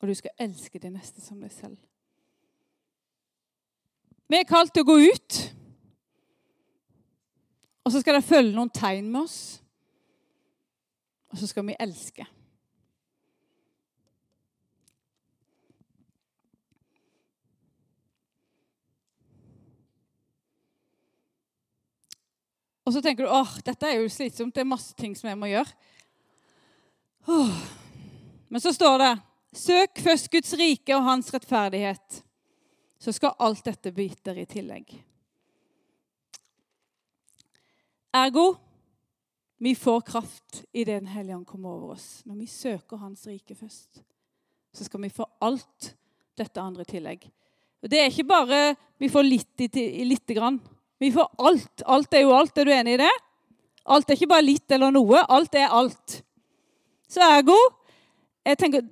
og 0.00 0.08
du 0.08 0.14
skal 0.16 0.32
elske 0.40 0.78
din 0.80 0.94
neste 0.96 1.20
som 1.20 1.40
deg 1.42 1.52
selv. 1.52 1.76
Vi 4.28 4.38
er 4.38 4.48
kalt 4.48 4.72
til 4.72 4.86
å 4.86 4.88
gå 4.88 4.96
ut. 5.12 5.40
Og 7.88 7.92
så 7.92 8.02
skal 8.02 8.18
det 8.18 8.26
følge 8.28 8.52
noen 8.52 8.68
tegn 8.68 9.06
med 9.08 9.22
oss. 9.24 9.62
Og 11.32 11.40
så 11.40 11.46
skal 11.48 11.64
vi 11.64 11.76
elske. 11.80 12.26
Og 22.84 22.92
så 22.92 23.00
tenker 23.00 23.24
du 23.24 23.32
åh, 23.32 23.56
dette 23.64 23.88
er 23.88 24.02
jo 24.02 24.12
slitsomt. 24.12 24.52
Det 24.52 24.66
er 24.66 24.68
masse 24.68 24.92
ting 24.92 25.16
som 25.16 25.32
jeg 25.32 25.40
må 25.40 25.48
gjøre. 25.48 25.72
Åh. 27.32 27.58
Men 28.52 28.68
så 28.68 28.76
står 28.76 29.00
det 29.00 29.12
Søk 29.64 30.04
først 30.04 30.28
Guds 30.28 30.52
rike 30.60 30.92
og 30.92 31.08
hans 31.08 31.32
rettferdighet, 31.32 32.22
så 33.00 33.16
skal 33.16 33.36
alt 33.40 33.64
dette 33.64 33.96
bli 33.96 34.12
i 34.12 34.44
tillegg. 34.44 34.92
Ergo 38.18 38.48
vi 39.58 39.74
får 39.74 40.00
kraft 40.06 40.64
i 40.72 40.84
det 40.84 41.00
Den 41.00 41.10
hellige 41.10 41.36
ånd 41.36 41.46
kommer 41.46 41.74
over 41.74 41.96
oss. 41.96 42.22
Når 42.24 42.34
vi 42.34 42.46
søker 42.46 42.96
Hans 42.96 43.26
rike 43.26 43.54
først, 43.58 44.02
så 44.72 44.84
skal 44.86 45.02
vi 45.02 45.10
få 45.10 45.26
alt 45.42 45.94
dette 46.38 46.62
andre 46.62 46.86
i 46.86 46.90
tillegg. 46.92 47.24
Og 47.82 47.90
Det 47.90 47.98
er 48.00 48.10
ikke 48.10 48.28
bare 48.28 48.60
vi 48.98 49.10
får 49.10 49.26
litt 49.26 49.64
i, 49.66 50.04
lite 50.04 50.34
grann. 50.34 50.60
Vi 50.98 51.10
får 51.14 51.26
alt. 51.38 51.82
Alt 51.86 52.14
er 52.14 52.22
jo 52.26 52.34
alt. 52.34 52.58
Er 52.58 52.64
du 52.64 52.72
enig 52.74 52.94
i 52.96 53.02
det? 53.02 53.10
Alt 53.86 54.10
er 54.10 54.18
ikke 54.18 54.30
bare 54.30 54.46
litt 54.46 54.70
eller 54.74 54.94
noe. 54.94 55.22
Alt 55.28 55.54
er 55.54 55.74
alt. 55.74 56.22
Så 57.08 57.22
ergo 57.24 57.56
jeg 58.46 58.58
tenker, 58.58 58.86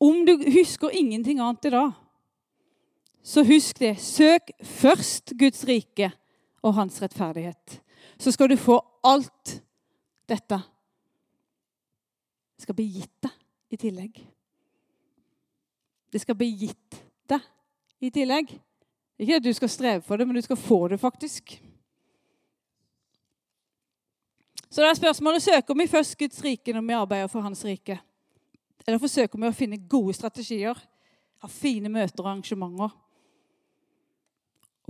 Om 0.00 0.24
du 0.24 0.32
husker 0.48 0.90
ingenting 0.96 1.40
annet 1.40 1.66
i 1.68 1.70
dag, 1.70 1.92
så 3.22 3.42
husk 3.44 3.78
det. 3.78 3.98
Søk 4.00 4.48
først 4.64 5.34
Guds 5.36 5.60
rike 5.68 6.08
og 6.64 6.74
hans 6.74 7.02
rettferdighet. 7.02 7.80
Så 8.20 8.32
skal 8.32 8.50
du 8.52 8.56
få 8.60 8.76
alt 9.02 9.62
dette. 10.28 10.60
Det 12.56 12.62
skal 12.66 12.76
bli 12.76 12.84
gitt 12.84 13.22
deg 13.24 13.72
i 13.72 13.78
tillegg. 13.80 14.18
Det 16.12 16.20
skal 16.20 16.36
bli 16.36 16.50
gitt 16.60 16.98
deg 17.30 17.46
i 18.04 18.10
tillegg. 18.12 18.52
Ikke 19.20 19.38
at 19.40 19.44
du 19.44 19.52
skal 19.56 19.72
streve 19.72 20.04
for 20.04 20.20
det, 20.20 20.26
men 20.28 20.36
du 20.36 20.42
skal 20.44 20.60
få 20.60 20.82
det 20.92 20.98
faktisk. 21.00 21.54
Så 24.68 24.82
det 24.82 24.90
er 24.90 24.98
spørsmålet 25.00 25.42
søker 25.42 25.78
vi 25.80 25.86
først 25.90 26.18
Guds 26.20 26.42
rike 26.44 26.74
når 26.76 26.84
vi 26.86 26.98
arbeider 26.98 27.32
for 27.32 27.40
Hans 27.40 27.64
rike. 27.64 27.96
Eller 28.86 29.00
forsøker 29.00 29.40
vi 29.40 29.48
å 29.48 29.56
finne 29.56 29.80
gode 29.90 30.12
strategier, 30.18 30.76
ha 31.40 31.48
fine 31.48 31.88
møter 31.88 32.20
og 32.20 32.28
arrangementer 32.34 32.92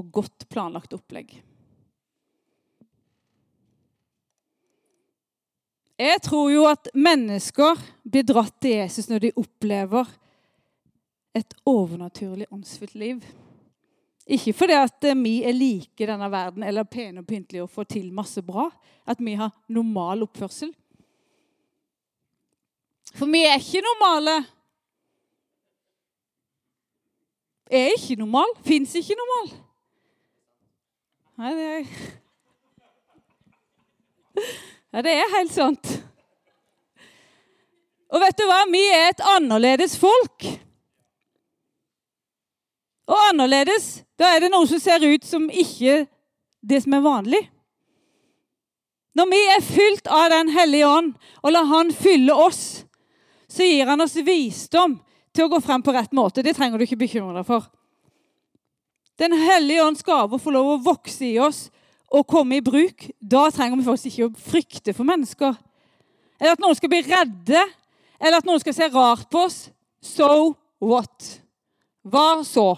og 0.01 0.13
godt 0.19 0.49
planlagt 0.51 0.99
opplegg. 0.99 1.39
Jeg 6.01 6.23
tror 6.25 6.49
jo 6.49 6.63
at 6.65 6.89
mennesker 6.97 7.77
blir 8.09 8.25
dratt 8.25 8.55
til 8.63 8.79
Jesus 8.79 9.11
når 9.11 9.27
de 9.27 9.31
opplever 9.37 10.09
et 11.37 11.53
overnaturlig 11.69 12.47
åndsfylt 12.49 12.95
liv. 12.97 13.21
Ikke 14.25 14.55
fordi 14.57 14.79
at 14.79 15.05
eh, 15.11 15.19
vi 15.19 15.35
er 15.45 15.53
like 15.53 16.07
denne 16.09 16.31
verden 16.33 16.65
eller 16.65 16.89
pene 16.89 17.21
og 17.21 17.27
pyntelige 17.29 17.67
og 17.67 17.73
får 17.75 17.91
til 17.93 18.09
masse 18.17 18.41
bra. 18.43 18.71
At 19.05 19.21
vi 19.21 19.35
har 19.37 19.53
normal 19.69 20.25
oppførsel. 20.25 20.73
For 23.13 23.27
vi 23.29 23.45
er 23.45 23.61
ikke 23.61 23.85
normale. 23.85 24.39
Er 27.69 27.93
ikke 27.99 28.17
normal. 28.23 28.57
Fins 28.65 28.95
ikke 28.97 29.19
normal. 29.21 29.53
Nei, 31.41 31.55
det 31.57 31.71
er 31.77 31.85
Ja, 34.91 35.03
det 35.07 35.13
er 35.15 35.37
helt 35.37 35.53
sant. 35.55 35.91
Og 38.11 38.19
vet 38.23 38.39
du 38.39 38.47
hva? 38.49 38.65
Vi 38.71 38.83
er 38.91 39.13
et 39.13 39.23
annerledes 39.37 39.95
folk. 39.99 40.47
Og 43.11 43.19
annerledes, 43.29 44.03
da 44.19 44.35
er 44.35 44.45
det 44.45 44.51
noe 44.53 44.67
som 44.71 44.83
ser 44.83 45.03
ut 45.07 45.27
som 45.27 45.47
ikke 45.51 46.05
det 46.61 46.83
som 46.83 46.95
er 46.95 47.07
vanlig. 47.07 47.43
Når 49.19 49.27
vi 49.31 49.41
er 49.55 49.65
fylt 49.67 50.07
av 50.07 50.29
Den 50.31 50.53
hellige 50.55 50.87
ånd 50.87 51.15
og 51.43 51.53
lar 51.53 51.67
Han 51.67 51.91
fylle 51.95 52.35
oss, 52.35 52.85
så 53.51 53.67
gir 53.67 53.91
Han 53.91 54.03
oss 54.05 54.15
visdom 54.23 55.01
til 55.35 55.47
å 55.47 55.51
gå 55.51 55.61
frem 55.63 55.83
på 55.83 55.95
rett 55.95 56.15
måte. 56.15 56.43
Det 56.43 56.55
trenger 56.57 56.79
du 56.79 56.87
ikke 56.87 57.03
bekymre 57.03 57.41
deg 57.41 57.47
for. 57.47 57.67
Den 59.19 59.35
hellige 59.37 59.85
ånds 59.85 60.07
gaver 60.07 60.39
får 60.41 60.55
lov 60.55 60.71
å 60.73 60.83
vokse 60.83 61.27
i 61.27 61.39
oss 61.43 61.69
og 62.11 62.27
komme 62.27 62.59
i 62.59 62.65
bruk. 62.65 63.07
Da 63.21 63.47
trenger 63.55 63.79
vi 63.79 63.87
faktisk 63.87 64.11
ikke 64.11 64.29
å 64.29 64.45
frykte 64.51 64.95
for 64.97 65.09
mennesker. 65.09 65.55
Eller 66.41 66.57
at 66.57 66.63
noen 66.63 66.77
skal 66.79 66.91
bli 66.93 67.03
redde, 67.07 67.65
eller 68.21 68.41
at 68.41 68.49
noen 68.49 68.61
skal 68.63 68.77
se 68.77 68.89
rart 68.93 69.29
på 69.31 69.45
oss. 69.47 69.59
So 70.03 70.55
what? 70.83 71.35
Hva 72.03 72.41
så? 72.47 72.73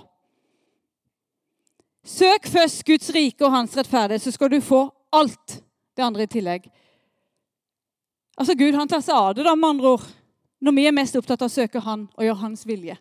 Søk 2.02 2.48
først 2.50 2.82
Guds 2.84 3.10
rike 3.14 3.46
og 3.46 3.54
hans 3.54 3.76
rettferdighet, 3.78 4.24
så 4.24 4.32
skal 4.34 4.50
du 4.50 4.58
få 4.60 4.88
alt 5.14 5.60
det 5.96 6.02
andre 6.02 6.26
i 6.26 6.30
tillegg. 6.30 6.66
Altså 8.38 8.56
Gud 8.58 8.74
han 8.74 8.90
tar 8.90 9.02
seg 9.04 9.14
av 9.14 9.36
det, 9.36 9.44
da, 9.46 9.54
med 9.54 9.76
andre 9.76 9.94
ord, 9.94 10.06
når 10.62 10.74
vi 10.74 10.86
er 10.88 10.96
mest 10.96 11.16
opptatt 11.18 11.44
av 11.44 11.50
å 11.50 11.52
søke 11.52 11.82
Han 11.84 12.08
og 12.16 12.24
gjøre 12.24 12.40
Hans 12.42 12.66
vilje. 12.66 12.96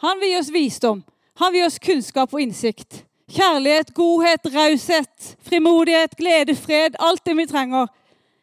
Han 0.00 0.20
vil 0.22 0.32
gi 0.32 0.38
oss 0.40 0.52
visdom, 0.54 1.02
han 1.36 1.52
vil 1.52 1.60
gi 1.60 1.66
oss 1.66 1.78
kunnskap 1.82 2.34
og 2.34 2.42
innsikt. 2.42 3.02
Kjærlighet, 3.30 3.92
godhet, 3.94 4.46
raushet, 4.54 5.36
frimodighet, 5.46 6.16
glede, 6.18 6.56
fred. 6.58 6.96
Alt 6.98 7.22
det 7.26 7.36
vi 7.38 7.46
trenger 7.46 7.86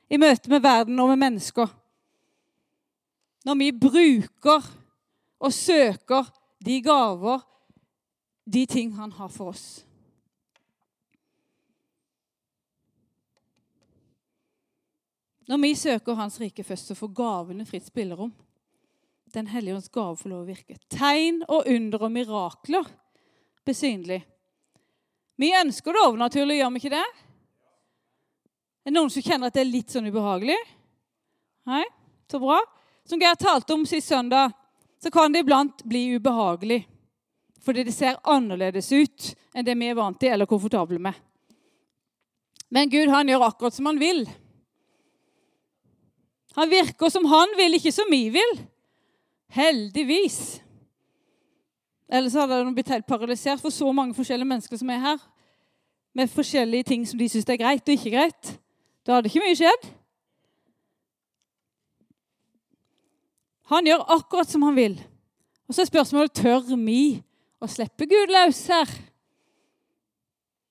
i 0.08 0.20
møte 0.20 0.48
med 0.50 0.64
verden 0.64 1.00
og 1.04 1.10
med 1.12 1.20
mennesker. 1.26 1.68
Når 3.46 3.58
vi 3.60 3.72
bruker 3.76 4.70
og 5.40 5.54
søker 5.54 6.30
de 6.64 6.80
gaver, 6.82 7.44
de 8.48 8.64
ting 8.66 8.96
han 8.96 9.12
har 9.12 9.28
for 9.28 9.52
oss. 9.52 9.66
Når 15.48 15.62
vi 15.64 15.76
søker 15.76 16.16
Hans 16.16 16.40
rike 16.40 16.64
først, 16.64 16.88
så 16.88 16.96
får 16.96 17.12
gavene 17.16 17.66
fritt 17.66 17.88
spillerom. 17.88 18.34
Den 19.34 19.48
hellige 19.48 19.76
ånds 19.76 19.92
gave 19.92 20.16
får 20.18 20.32
lov 20.32 20.42
å 20.44 20.48
virke. 20.48 20.80
Tegn 20.92 21.44
og 21.48 21.68
under 21.68 22.04
og 22.08 22.12
mirakler 22.12 22.88
blir 23.68 23.76
synlig. 23.76 24.24
Vi 25.38 25.54
ønsker 25.54 25.94
det 25.94 26.02
overnaturlig, 26.02 26.58
gjør 26.60 26.74
vi 26.74 26.82
ikke 26.82 26.96
det? 26.96 27.06
Er 28.88 28.90
det 28.90 28.96
noen 28.96 29.12
som 29.14 29.24
kjenner 29.26 29.52
at 29.52 29.58
det 29.58 29.62
er 29.66 29.70
litt 29.70 29.94
sånn 29.94 30.08
ubehagelig? 30.10 30.58
Nei? 31.70 31.84
Så 32.32 32.40
bra. 32.42 32.58
Som 33.08 33.22
Geir 33.22 33.38
talte 33.40 33.76
om 33.76 33.86
sist 33.88 34.10
søndag, 34.10 34.56
så 35.04 35.12
kan 35.14 35.32
det 35.32 35.44
iblant 35.46 35.84
bli 35.86 36.18
ubehagelig. 36.18 36.82
Fordi 37.62 37.84
det 37.84 37.94
ser 37.94 38.20
annerledes 38.24 38.90
ut 38.92 39.30
enn 39.54 39.66
det 39.68 39.76
vi 39.78 39.90
er 39.92 39.98
vant 39.98 40.18
til 40.20 40.34
eller 40.34 40.50
komfortable 40.50 41.00
med. 41.04 41.14
Men 42.74 42.90
Gud 42.92 43.12
han 43.12 43.30
gjør 43.30 43.46
akkurat 43.48 43.76
som 43.76 43.88
han 43.92 44.00
vil. 44.00 44.26
Han 46.58 46.72
virker 46.72 47.12
som 47.14 47.28
han 47.30 47.54
vil, 47.60 47.78
ikke 47.78 47.94
som 47.94 48.10
vi 48.12 48.24
vil. 48.34 48.54
Heldigvis. 49.54 50.40
Ellers 52.08 52.38
hadde 52.40 52.62
de 52.64 52.74
blitt 52.74 52.92
helt 52.92 53.08
paralysert 53.08 53.62
for 53.62 53.74
så 53.74 53.92
mange 53.92 54.16
forskjellige 54.16 54.48
mennesker 54.48 54.80
som 54.80 54.90
er 54.90 55.04
her. 55.04 55.20
Med 56.16 56.32
forskjellige 56.32 56.84
ting 56.84 57.04
som 57.08 57.20
de 57.20 57.28
syns 57.30 57.50
er 57.50 57.60
greit 57.60 57.84
og 57.84 57.96
ikke 57.96 58.14
greit. 58.16 58.54
Da 59.06 59.18
hadde 59.18 59.30
ikke 59.30 59.44
mye 59.44 59.58
skjedd. 59.60 59.90
Han 63.68 63.88
gjør 63.88 64.06
akkurat 64.16 64.50
som 64.50 64.64
han 64.64 64.76
vil. 64.76 64.96
Og 65.68 65.76
så 65.76 65.84
er 65.84 65.92
spørsmålet 65.92 66.36
tør 66.40 66.64
vi 66.80 67.20
å 67.60 67.68
slippe 67.68 68.08
Gud 68.08 68.32
løs 68.32 68.64
her. 68.72 68.92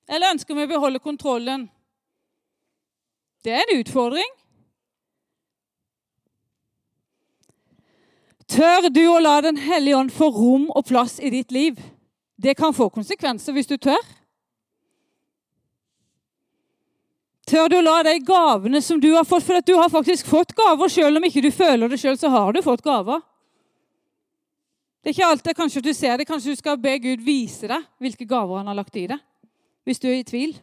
Eller 0.08 0.32
ønsker 0.32 0.56
vi 0.56 0.64
å 0.64 0.70
beholde 0.70 1.02
kontrollen? 1.02 1.66
Det 3.44 3.52
er 3.52 3.64
en 3.66 3.82
utfordring. 3.82 4.32
Tør 8.46 8.88
du 8.94 9.02
å 9.10 9.18
la 9.18 9.40
Den 9.42 9.58
hellige 9.58 9.98
ånd 9.98 10.12
få 10.14 10.30
rom 10.30 10.68
og 10.70 10.86
plass 10.86 11.18
i 11.18 11.32
ditt 11.34 11.52
liv? 11.52 11.80
Det 12.36 12.54
kan 12.54 12.74
få 12.76 12.88
konsekvenser 12.92 13.56
hvis 13.56 13.68
du 13.70 13.76
tør. 13.80 14.02
Tør 17.46 17.70
du 17.70 17.76
å 17.78 17.84
la 17.84 18.00
de 18.06 18.16
gavene 18.26 18.82
som 18.82 18.98
du 19.00 19.12
har 19.14 19.24
fått 19.26 19.46
For 19.46 19.62
du 19.62 19.76
har 19.78 19.90
faktisk 19.90 20.26
fått 20.26 20.54
gaver. 20.58 20.90
Selv 20.90 21.18
om 21.18 21.26
ikke 21.26 21.44
du 21.44 21.52
føler 21.54 21.90
det 21.90 22.00
sjøl, 22.02 22.18
så 22.18 22.30
har 22.30 22.52
du 22.52 22.62
fått 22.62 22.84
gaver. 22.86 23.22
Det 25.02 25.12
er 25.12 25.14
ikke 25.14 25.30
alltid 25.30 25.58
kanskje 25.58 25.82
du 25.86 25.92
ser 25.94 26.18
det. 26.18 26.26
Kanskje 26.26 26.54
du 26.54 26.58
skal 26.58 26.78
be 26.82 26.96
Gud 26.98 27.22
vise 27.22 27.70
deg 27.70 27.84
hvilke 28.02 28.26
gaver 28.26 28.58
han 28.58 28.70
har 28.70 28.78
lagt 28.78 28.96
i 28.98 29.06
deg. 29.10 29.22
Hvis 29.86 30.02
du 30.02 30.08
er 30.10 30.18
i 30.18 30.26
tvil. 30.26 30.56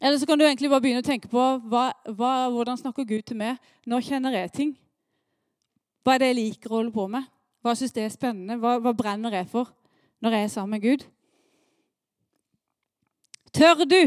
Eller 0.00 0.16
så 0.16 0.26
kan 0.26 0.38
du 0.38 0.46
egentlig 0.46 0.70
bare 0.70 0.80
begynne 0.80 1.02
å 1.02 1.06
tenke 1.06 1.28
på 1.28 1.42
hva, 1.68 1.90
hva, 2.06 2.30
hvordan 2.54 2.78
snakker 2.78 3.04
Gud 3.04 3.26
til 3.26 3.36
meg. 3.42 3.58
Nå 3.90 3.98
kjenner 4.06 4.38
jeg 4.38 4.54
ting. 4.54 4.70
Hva 6.04 6.14
er 6.14 6.22
det 6.22 6.30
jeg 6.30 6.38
liker 6.38 6.72
å 6.72 6.78
holde 6.78 6.94
på 6.94 7.06
med? 7.12 7.28
Hva 7.60 7.74
syns 7.76 7.92
jeg 7.96 8.08
er 8.08 8.14
spennende? 8.14 8.56
Hva, 8.60 8.78
hva, 8.80 8.94
brenner 8.96 9.34
jeg 9.36 9.48
for 9.50 9.68
når 10.24 10.36
jeg 10.36 10.46
er 10.46 10.52
sammen 10.52 10.76
med 10.76 10.84
Gud? 10.84 11.04
Tør 13.52 13.84
du 13.84 14.00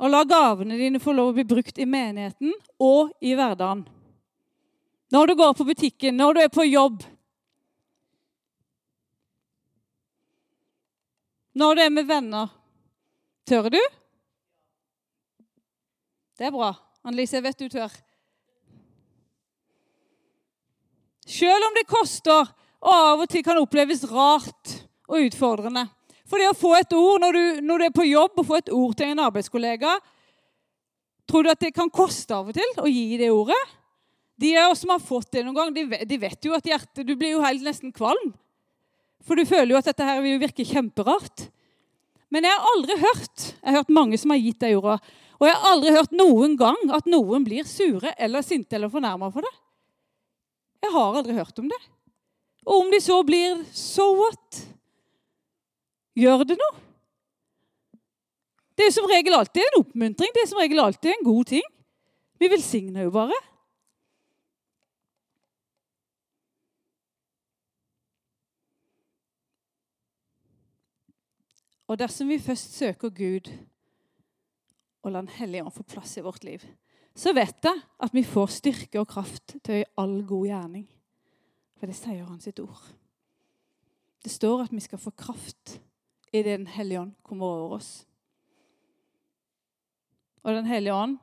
å 0.00 0.08
la 0.08 0.24
gavene 0.24 0.78
dine 0.80 1.02
få 1.02 1.12
lov 1.12 1.32
å 1.32 1.36
bli 1.36 1.44
brukt 1.46 1.78
i 1.78 1.86
menigheten 1.86 2.54
og 2.80 3.12
i 3.22 3.36
hverdagen? 3.38 3.84
Når 5.10 5.26
du 5.26 5.34
går 5.38 5.54
på 5.58 5.66
butikken, 5.66 6.16
når 6.16 6.34
du 6.34 6.42
er 6.44 6.52
på 6.54 6.66
jobb. 6.66 7.02
Når 11.58 11.74
du 11.74 11.82
er 11.82 11.90
med 11.90 12.06
venner. 12.06 12.52
Tør 13.46 13.68
du? 13.74 13.80
Det 16.38 16.46
er 16.46 16.54
bra. 16.54 16.70
Annelise, 17.04 17.36
jeg 17.36 17.44
vet 17.44 17.58
du 17.58 17.68
tør. 17.68 17.90
Selv 21.26 21.68
om 21.68 21.76
det 21.76 21.88
koster 21.88 22.48
og 22.80 22.92
av 22.94 23.24
og 23.24 23.28
til 23.30 23.44
kan 23.44 23.58
oppleves 23.60 24.06
rart 24.08 24.76
og 25.10 25.26
utfordrende. 25.26 25.84
For 26.30 26.40
det 26.40 26.48
å 26.52 26.56
få 26.56 26.76
et 26.78 26.94
ord 26.94 27.20
når 27.24 27.36
du, 27.36 27.44
når 27.66 27.82
du 27.82 27.86
er 27.88 27.94
på 27.94 28.06
jobb, 28.06 28.38
og 28.38 28.46
få 28.46 28.60
et 28.60 28.72
ord 28.72 28.96
til 28.96 29.12
en 29.12 29.26
arbeidskollega 29.26 29.98
Tror 31.30 31.46
du 31.46 31.50
at 31.52 31.60
det 31.62 31.70
kan 31.70 31.90
koste 31.94 32.34
av 32.34 32.48
og 32.50 32.56
til 32.56 32.80
å 32.82 32.88
gi 32.90 33.14
det 33.20 33.28
ordet? 33.30 33.58
De 34.40 34.50
av 34.58 34.72
oss 34.72 34.80
som 34.82 34.90
har 34.90 35.02
fått 35.04 35.28
det 35.36 35.44
noen 35.44 35.54
gang, 35.54 35.72
de, 35.76 35.84
de 36.08 36.18
vet 36.18 36.46
jo 36.46 36.56
at 36.56 36.66
hjertet 36.66 37.06
Du 37.06 37.12
blir 37.14 37.36
jo 37.36 37.44
helt 37.44 37.62
nesten 37.62 37.92
kvalm. 37.94 38.32
For 39.22 39.38
du 39.38 39.44
føler 39.46 39.74
jo 39.74 39.78
at 39.78 39.86
dette 39.90 40.06
her 40.06 40.18
vil 40.24 40.40
virke 40.40 40.66
kjemperart. 40.66 41.46
Men 42.34 42.46
jeg 42.46 42.56
har 42.56 42.68
aldri 42.72 42.96
hørt 42.98 43.46
Jeg 43.52 43.68
har 43.68 43.78
hørt 43.78 43.92
mange 43.94 44.18
som 44.18 44.34
har 44.34 44.40
gitt 44.42 44.62
de 44.64 44.72
ordene. 44.78 45.16
Og 45.40 45.46
jeg 45.48 45.56
har 45.56 45.70
aldri 45.70 45.92
hørt 45.94 46.18
noen 46.18 46.56
gang 46.60 46.90
at 46.96 47.06
noen 47.08 47.44
blir 47.46 47.68
sure 47.68 48.10
eller 48.18 48.44
sinte 48.44 48.76
eller 48.76 48.92
fornærma 48.92 49.30
for 49.32 49.46
det. 49.46 49.52
Jeg 50.80 50.92
har 50.94 51.16
aldri 51.20 51.36
hørt 51.36 51.58
om 51.60 51.68
det. 51.70 51.80
Og 52.66 52.84
om 52.84 52.90
de 52.92 53.00
så 53.02 53.18
blir 53.26 53.60
so 53.76 54.06
what? 54.18 54.62
Gjør 56.18 56.44
det 56.48 56.56
noe? 56.60 56.86
Det 58.76 58.86
er 58.88 58.94
som 58.96 59.08
regel 59.10 59.36
alltid 59.36 59.60
en 59.66 59.80
oppmuntring. 59.82 60.32
Det 60.32 60.42
er 60.44 60.48
som 60.48 60.60
regel 60.60 60.80
alltid 60.80 61.12
en 61.12 61.26
god 61.26 61.50
ting. 61.52 61.64
Vi 62.40 62.48
velsigner 62.48 63.04
jo 63.04 63.12
bare. 63.12 63.36
Og 71.90 71.98
dersom 71.98 72.30
vi 72.30 72.38
først 72.38 72.76
søker 72.78 73.10
Gud 73.10 73.50
og 75.02 75.12
la 75.12 75.20
Den 75.24 75.32
hellige 75.34 75.64
ånd 75.64 75.74
få 75.74 75.82
plass 75.82 76.16
i 76.16 76.22
vårt 76.22 76.44
liv, 76.44 76.62
så 77.20 77.34
vet 77.36 77.66
jeg 77.66 77.82
at 78.00 78.14
vi 78.16 78.22
får 78.24 78.54
styrke 78.54 79.00
og 79.02 79.10
kraft 79.10 79.58
til 79.66 79.84
all 80.00 80.20
god 80.24 80.46
gjerning. 80.48 80.86
For 81.76 81.90
det 81.90 81.96
sier 81.98 82.24
han 82.24 82.40
sitt 82.40 82.60
ord. 82.62 82.80
Det 84.20 84.32
står 84.32 84.66
at 84.66 84.72
vi 84.72 84.82
skal 84.84 85.00
få 85.00 85.12
kraft 85.16 85.78
i 86.32 86.42
det 86.44 86.58
Den 86.58 86.66
hellige 86.70 87.00
ånd 87.00 87.12
kommer 87.26 87.46
over 87.46 87.76
oss. 87.76 88.06
Og 90.44 90.54
Den 90.54 90.66
hellige 90.66 90.94
ånd 90.94 91.18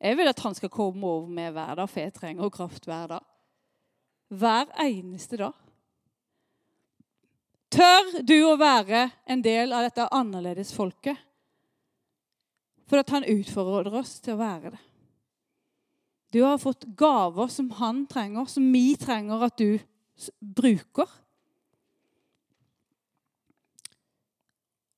Jeg 0.00 0.16
vil 0.16 0.28
at 0.30 0.40
han 0.40 0.54
skal 0.54 0.70
komme 0.70 1.06
over 1.06 1.26
med 1.26 1.52
hver 1.52 1.74
dag, 1.74 1.88
for 1.88 2.00
jeg 2.00 2.14
trenger 2.14 2.50
kraft 2.54 2.84
hver 2.84 3.06
dag. 3.10 3.24
Hver 4.28 4.68
eneste 4.78 5.36
dag. 5.36 5.56
Tør 7.68 8.22
du 8.22 8.36
å 8.46 8.56
være 8.56 9.08
en 9.26 9.42
del 9.42 9.74
av 9.74 9.88
dette 9.88 10.06
annerledes 10.14 10.70
folket? 10.72 11.18
For 12.86 13.02
at 13.02 13.10
han 13.10 13.26
utfordrer 13.26 13.98
oss 13.98 14.20
til 14.22 14.36
å 14.36 14.40
være 14.40 14.70
det. 14.76 14.87
Du 16.30 16.42
har 16.42 16.58
fått 16.60 16.84
gaver 16.84 17.48
som 17.48 17.70
han 17.78 18.06
trenger, 18.06 18.44
som 18.44 18.66
vi 18.72 18.96
trenger 19.00 19.46
at 19.46 19.56
du 19.56 19.78
bruker. 20.40 21.08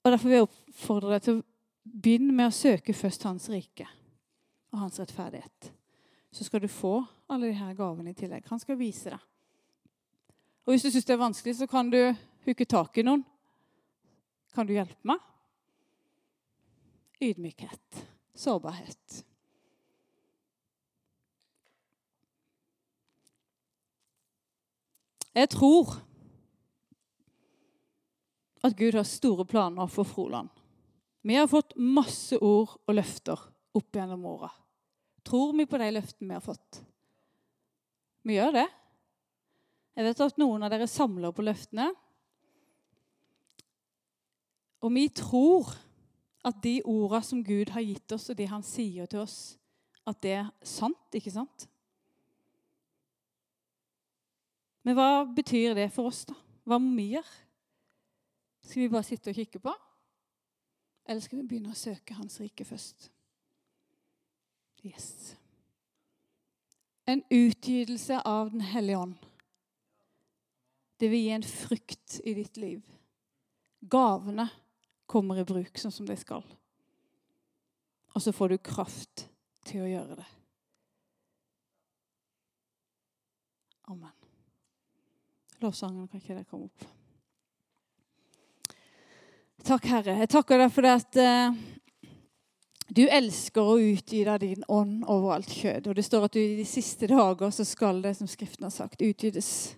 Og 0.01 0.11
Derfor 0.11 0.29
vil 0.29 0.39
jeg 0.39 0.49
oppfordre 0.49 1.15
deg 1.15 1.25
til 1.25 1.39
å 1.39 1.45
begynne 1.85 2.35
med 2.35 2.51
å 2.51 2.55
søke 2.55 2.97
først 2.97 3.27
Hans 3.29 3.49
rike 3.53 3.87
og 4.73 4.83
Hans 4.83 4.99
rettferdighet. 5.03 5.71
Så 6.31 6.47
skal 6.47 6.63
du 6.63 6.71
få 6.71 7.01
alle 7.31 7.51
disse 7.51 7.75
gavene 7.79 8.11
i 8.11 8.19
tillegg. 8.19 8.47
Han 8.51 8.63
skal 8.63 8.79
vise 8.79 9.13
deg. 9.13 9.23
Og 10.67 10.75
Hvis 10.75 10.87
du 10.87 10.91
syns 10.91 11.07
det 11.07 11.15
er 11.15 11.25
vanskelig, 11.25 11.57
så 11.59 11.67
kan 11.71 11.91
du 11.91 11.99
hooke 12.47 12.67
tak 12.67 12.99
i 12.99 13.07
noen. 13.07 13.25
Kan 14.55 14.67
du 14.67 14.75
hjelpe 14.75 15.07
meg? 15.07 15.19
Ydmykhet. 17.23 18.05
Sårbarhet. 18.35 19.25
Jeg 25.37 25.51
tror 25.55 25.95
at 28.67 28.77
Gud 28.77 28.97
har 28.99 29.07
store 29.09 29.47
planer 29.49 29.87
for 29.87 30.05
Froland. 30.05 30.51
Vi 31.23 31.37
har 31.37 31.49
fått 31.49 31.77
masse 31.77 32.37
ord 32.41 32.75
og 32.87 32.97
løfter 32.97 33.41
opp 33.77 33.97
gjennom 33.97 34.25
åra. 34.27 34.51
Tror 35.25 35.53
vi 35.57 35.69
på 35.69 35.79
de 35.81 35.91
løftene 35.95 36.33
vi 36.33 36.39
har 36.39 36.45
fått? 36.45 36.81
Vi 38.27 38.37
gjør 38.37 38.57
det. 38.57 38.69
Jeg 39.97 40.07
vet 40.07 40.23
at 40.25 40.41
noen 40.41 40.65
av 40.65 40.73
dere 40.73 40.89
samler 40.89 41.33
på 41.37 41.45
løftene. 41.45 41.91
Og 44.81 44.93
vi 44.97 45.07
tror 45.13 45.75
at 46.47 46.57
de 46.65 46.79
orda 46.89 47.21
som 47.25 47.43
Gud 47.45 47.73
har 47.75 47.85
gitt 47.85 48.13
oss, 48.17 48.31
og 48.33 48.39
det 48.39 48.49
han 48.49 48.65
sier 48.65 49.09
til 49.11 49.27
oss, 49.27 49.39
at 50.09 50.21
det 50.25 50.39
er 50.39 50.49
sant, 50.65 51.03
ikke 51.13 51.33
sant? 51.35 51.67
Men 54.83 54.97
hva 54.97 55.25
betyr 55.37 55.75
det 55.77 55.91
for 55.93 56.09
oss, 56.11 56.25
da? 56.29 56.37
Hva 56.69 56.79
må 56.81 56.95
vi 56.97 57.13
gjøre? 57.15 57.39
Skal 58.65 58.83
vi 58.83 58.93
bare 58.93 59.07
sitte 59.09 59.33
og 59.33 59.37
kikke 59.37 59.61
på? 59.63 59.73
Eller 61.09 61.25
skal 61.25 61.41
vi 61.41 61.49
begynne 61.49 61.73
å 61.73 61.79
søke 61.79 62.15
Hans 62.15 62.39
rike 62.43 62.65
først? 62.65 63.11
Yes. 64.81 65.37
en 67.05 67.23
utgytelse 67.31 68.21
av 68.25 68.51
Den 68.51 68.61
hellige 68.61 68.97
ånd. 68.97 69.15
Det 70.97 71.09
vil 71.09 71.25
gi 71.25 71.33
en 71.35 71.43
frukt 71.43 72.21
i 72.25 72.35
ditt 72.35 72.57
liv. 72.57 72.81
Gavene 73.81 74.47
kommer 75.11 75.41
i 75.41 75.45
bruk 75.45 75.81
sånn 75.81 75.93
som 75.93 76.07
de 76.07 76.17
skal. 76.21 76.45
Og 78.15 78.23
så 78.23 78.33
får 78.37 78.53
du 78.53 78.59
kraft 78.71 79.27
til 79.67 79.85
å 79.85 79.91
gjøre 79.91 80.21
det. 80.21 80.29
Amen. 83.91 84.20
Lovsangen, 85.61 86.09
kan 86.09 86.21
ikke 86.23 86.39
det 86.39 86.47
komme 86.49 86.71
opp? 86.71 86.87
Takk, 89.61 89.85
Herre. 89.91 90.15
Jeg 90.23 90.31
takker 90.33 90.63
deg 90.63 90.71
for 90.73 90.87
det 90.87 90.93
at 90.95 91.19
eh, 91.21 91.59
du 92.97 93.03
elsker 93.05 93.61
å 93.61 93.77
utgyte 93.77 94.39
din 94.41 94.65
ånd 94.73 95.05
over 95.05 95.35
alt 95.35 95.53
kjød. 95.53 95.91
Og 95.91 95.99
det 95.99 96.07
står 96.07 96.25
at 96.31 96.39
du 96.39 96.41
i 96.41 96.57
de 96.63 96.65
siste 96.65 97.11
dager 97.11 97.53
så 97.53 97.67
skal 97.69 98.01
det, 98.01 98.15
som 98.17 98.31
Skriften 98.31 98.65
har 98.65 98.73
sagt, 98.73 99.05
utgytes. 99.05 99.77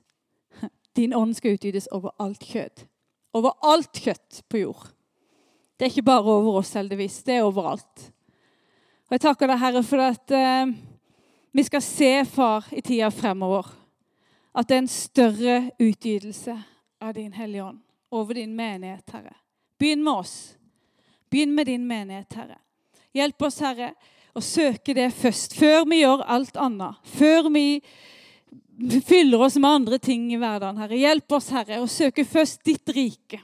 Din 0.98 1.16
ånd 1.18 1.34
skal 1.34 1.58
utgytes 1.58 1.90
over 1.90 2.14
alt 2.22 2.46
kjød. 2.46 2.86
Over 3.34 3.58
alt 3.66 3.98
kjøtt 4.04 4.44
på 4.52 4.62
jord. 4.62 4.86
Det 5.74 5.88
er 5.88 5.94
ikke 5.96 6.10
bare 6.12 6.38
over 6.38 6.62
oss, 6.62 6.76
heldigvis. 6.78 7.24
Det 7.26 7.40
er 7.40 7.48
overalt. 7.48 8.08
Og 9.10 9.18
jeg 9.18 9.26
takker 9.26 9.50
deg, 9.50 9.62
Herre, 9.66 9.82
for 9.82 10.06
at 10.06 10.38
eh, 10.38 10.74
vi 11.50 11.66
skal 11.66 11.82
se, 11.82 12.14
far, 12.30 12.70
i 12.70 12.86
tida 12.86 13.10
fremover 13.10 13.81
at 14.52 14.68
det 14.68 14.74
er 14.74 14.82
en 14.84 14.88
større 14.88 15.56
utgytelse 15.80 16.56
av 17.02 17.14
din 17.16 17.32
Hellige 17.32 17.64
Ånd 17.64 17.80
over 18.12 18.34
din 18.34 18.56
menighet, 18.56 19.10
Herre. 19.12 19.34
Begynn 19.80 20.04
med 20.04 20.12
oss. 20.12 20.34
Begynn 21.30 21.54
med 21.54 21.66
din 21.66 21.86
menighet, 21.86 22.32
Herre. 22.36 22.58
Hjelp 23.12 23.42
oss, 23.42 23.60
Herre, 23.64 23.92
å 24.36 24.40
søke 24.44 24.94
det 24.96 25.08
først, 25.16 25.56
før 25.56 25.86
vi 25.88 26.02
gjør 26.02 26.24
alt 26.28 26.56
annet. 26.60 27.00
Før 27.16 27.48
vi 27.52 27.66
fyller 29.04 29.46
oss 29.46 29.56
med 29.56 29.70
andre 29.70 29.98
ting 29.98 30.28
i 30.32 30.40
hverdagen, 30.40 30.80
Herre. 30.80 31.00
Hjelp 31.00 31.38
oss, 31.38 31.48
Herre, 31.52 31.80
å 31.80 31.88
søke 31.88 32.24
først 32.28 32.62
ditt 32.68 32.92
rike. 32.92 33.40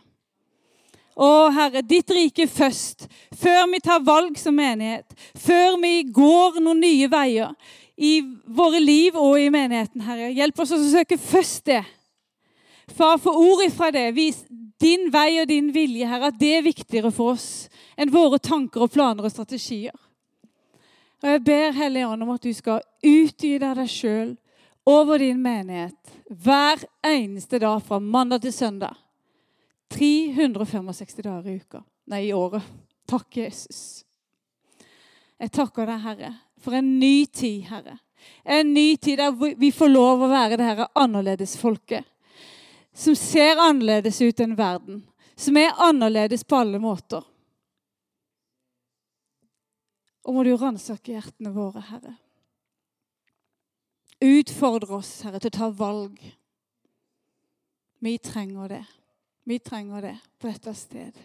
Å, 1.19 1.49
Herre, 1.51 1.83
ditt 1.83 2.13
rike 2.15 2.47
først, 2.47 3.09
før 3.35 3.65
vi 3.73 3.81
tar 3.83 4.05
valg 4.07 4.37
som 4.39 4.55
menighet. 4.55 5.17
Før 5.35 5.81
vi 5.83 6.05
går 6.15 6.61
noen 6.63 6.85
nye 6.85 7.09
veier 7.11 7.57
i 7.99 8.21
våre 8.47 8.79
liv 8.81 9.17
og 9.19 9.41
i 9.41 9.49
menigheten, 9.51 10.03
Herre. 10.07 10.31
Hjelp 10.31 10.61
oss 10.63 10.73
å 10.77 10.79
søke 10.79 11.19
først 11.19 11.65
det. 11.67 11.83
Far, 12.95 13.19
få 13.21 13.33
ord 13.35 13.65
ifra 13.67 13.91
det, 13.93 14.07
vis 14.17 14.45
din 14.79 15.09
vei 15.13 15.41
og 15.43 15.49
din 15.51 15.73
vilje, 15.75 16.07
Herre, 16.07 16.31
at 16.31 16.39
det 16.39 16.53
er 16.57 16.67
viktigere 16.67 17.11
for 17.15 17.35
oss 17.35 17.67
enn 17.99 18.13
våre 18.15 18.39
tanker 18.39 18.87
og 18.87 18.93
planer 18.95 19.27
og 19.27 19.35
strategier. 19.35 19.97
Og 21.19 21.27
Jeg 21.27 21.43
ber 21.43 21.75
Hellige 21.75 22.07
Ånd 22.07 22.23
om 22.23 22.31
at 22.37 22.47
du 22.47 22.53
skal 22.55 22.85
utgyte 23.03 23.75
deg 23.75 23.91
sjøl 23.91 24.37
over 24.87 25.19
din 25.19 25.41
menighet 25.43 26.15
hver 26.31 26.85
eneste 27.05 27.59
dag 27.59 27.83
fra 27.83 27.99
mandag 27.99 28.47
til 28.47 28.55
søndag. 28.55 28.95
365 29.91 31.19
dager 31.25 31.51
i 31.51 31.59
uka. 31.59 31.83
Nei, 32.09 32.29
i 32.29 32.33
året. 32.37 32.63
Takk, 33.09 33.27
Jesus. 33.41 34.05
Jeg 35.39 35.51
takker 35.55 35.89
deg, 35.89 36.05
Herre, 36.05 36.31
for 36.61 36.77
en 36.79 36.99
ny 36.99 37.27
tid, 37.27 37.63
Herre. 37.71 37.99
En 38.45 38.75
ny 38.75 38.97
tid 38.97 39.19
der 39.19 39.57
vi 39.59 39.71
får 39.73 39.91
lov 39.93 40.23
å 40.25 40.31
være 40.31 40.59
det 40.59 40.67
her 40.69 40.87
annerledesfolket. 40.99 42.05
Som 42.93 43.17
ser 43.17 43.61
annerledes 43.63 44.21
ut 44.21 44.41
enn 44.43 44.57
verden. 44.59 45.03
Som 45.39 45.57
er 45.61 45.77
annerledes 45.79 46.45
på 46.45 46.59
alle 46.59 46.81
måter. 46.83 47.23
Og 50.27 50.35
må 50.35 50.43
du 50.45 50.53
ransake 50.59 51.15
hjertene 51.15 51.55
våre, 51.55 51.81
Herre. 51.89 52.19
Utfordre 54.19 54.99
oss, 54.99 55.21
Herre, 55.23 55.39
til 55.41 55.53
å 55.53 55.59
ta 55.61 55.71
valg. 55.73 56.19
Vi 58.03 58.19
trenger 58.19 58.75
det. 58.75 58.85
Vi 59.49 59.59
trenger 59.63 60.03
det 60.05 60.17
på 60.39 60.51
dette 60.51 60.75
sted. 60.77 61.17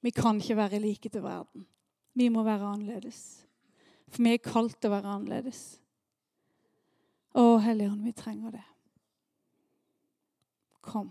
Vi 0.00 0.10
kan 0.10 0.40
ikke 0.40 0.56
være 0.58 0.80
like 0.82 1.08
til 1.08 1.22
verden. 1.22 1.68
Vi 2.12 2.26
må 2.32 2.42
være 2.42 2.72
annerledes. 2.74 3.43
For 4.14 4.22
vi 4.22 4.36
er 4.36 4.44
kalt 4.44 4.76
til 4.78 4.92
å 4.92 4.94
være 4.94 5.10
annerledes. 5.10 5.62
Å, 7.34 7.58
Hellige 7.64 7.90
Ånd, 7.90 8.04
vi 8.06 8.12
trenger 8.14 8.54
det. 8.54 8.62
Kom. 10.84 11.10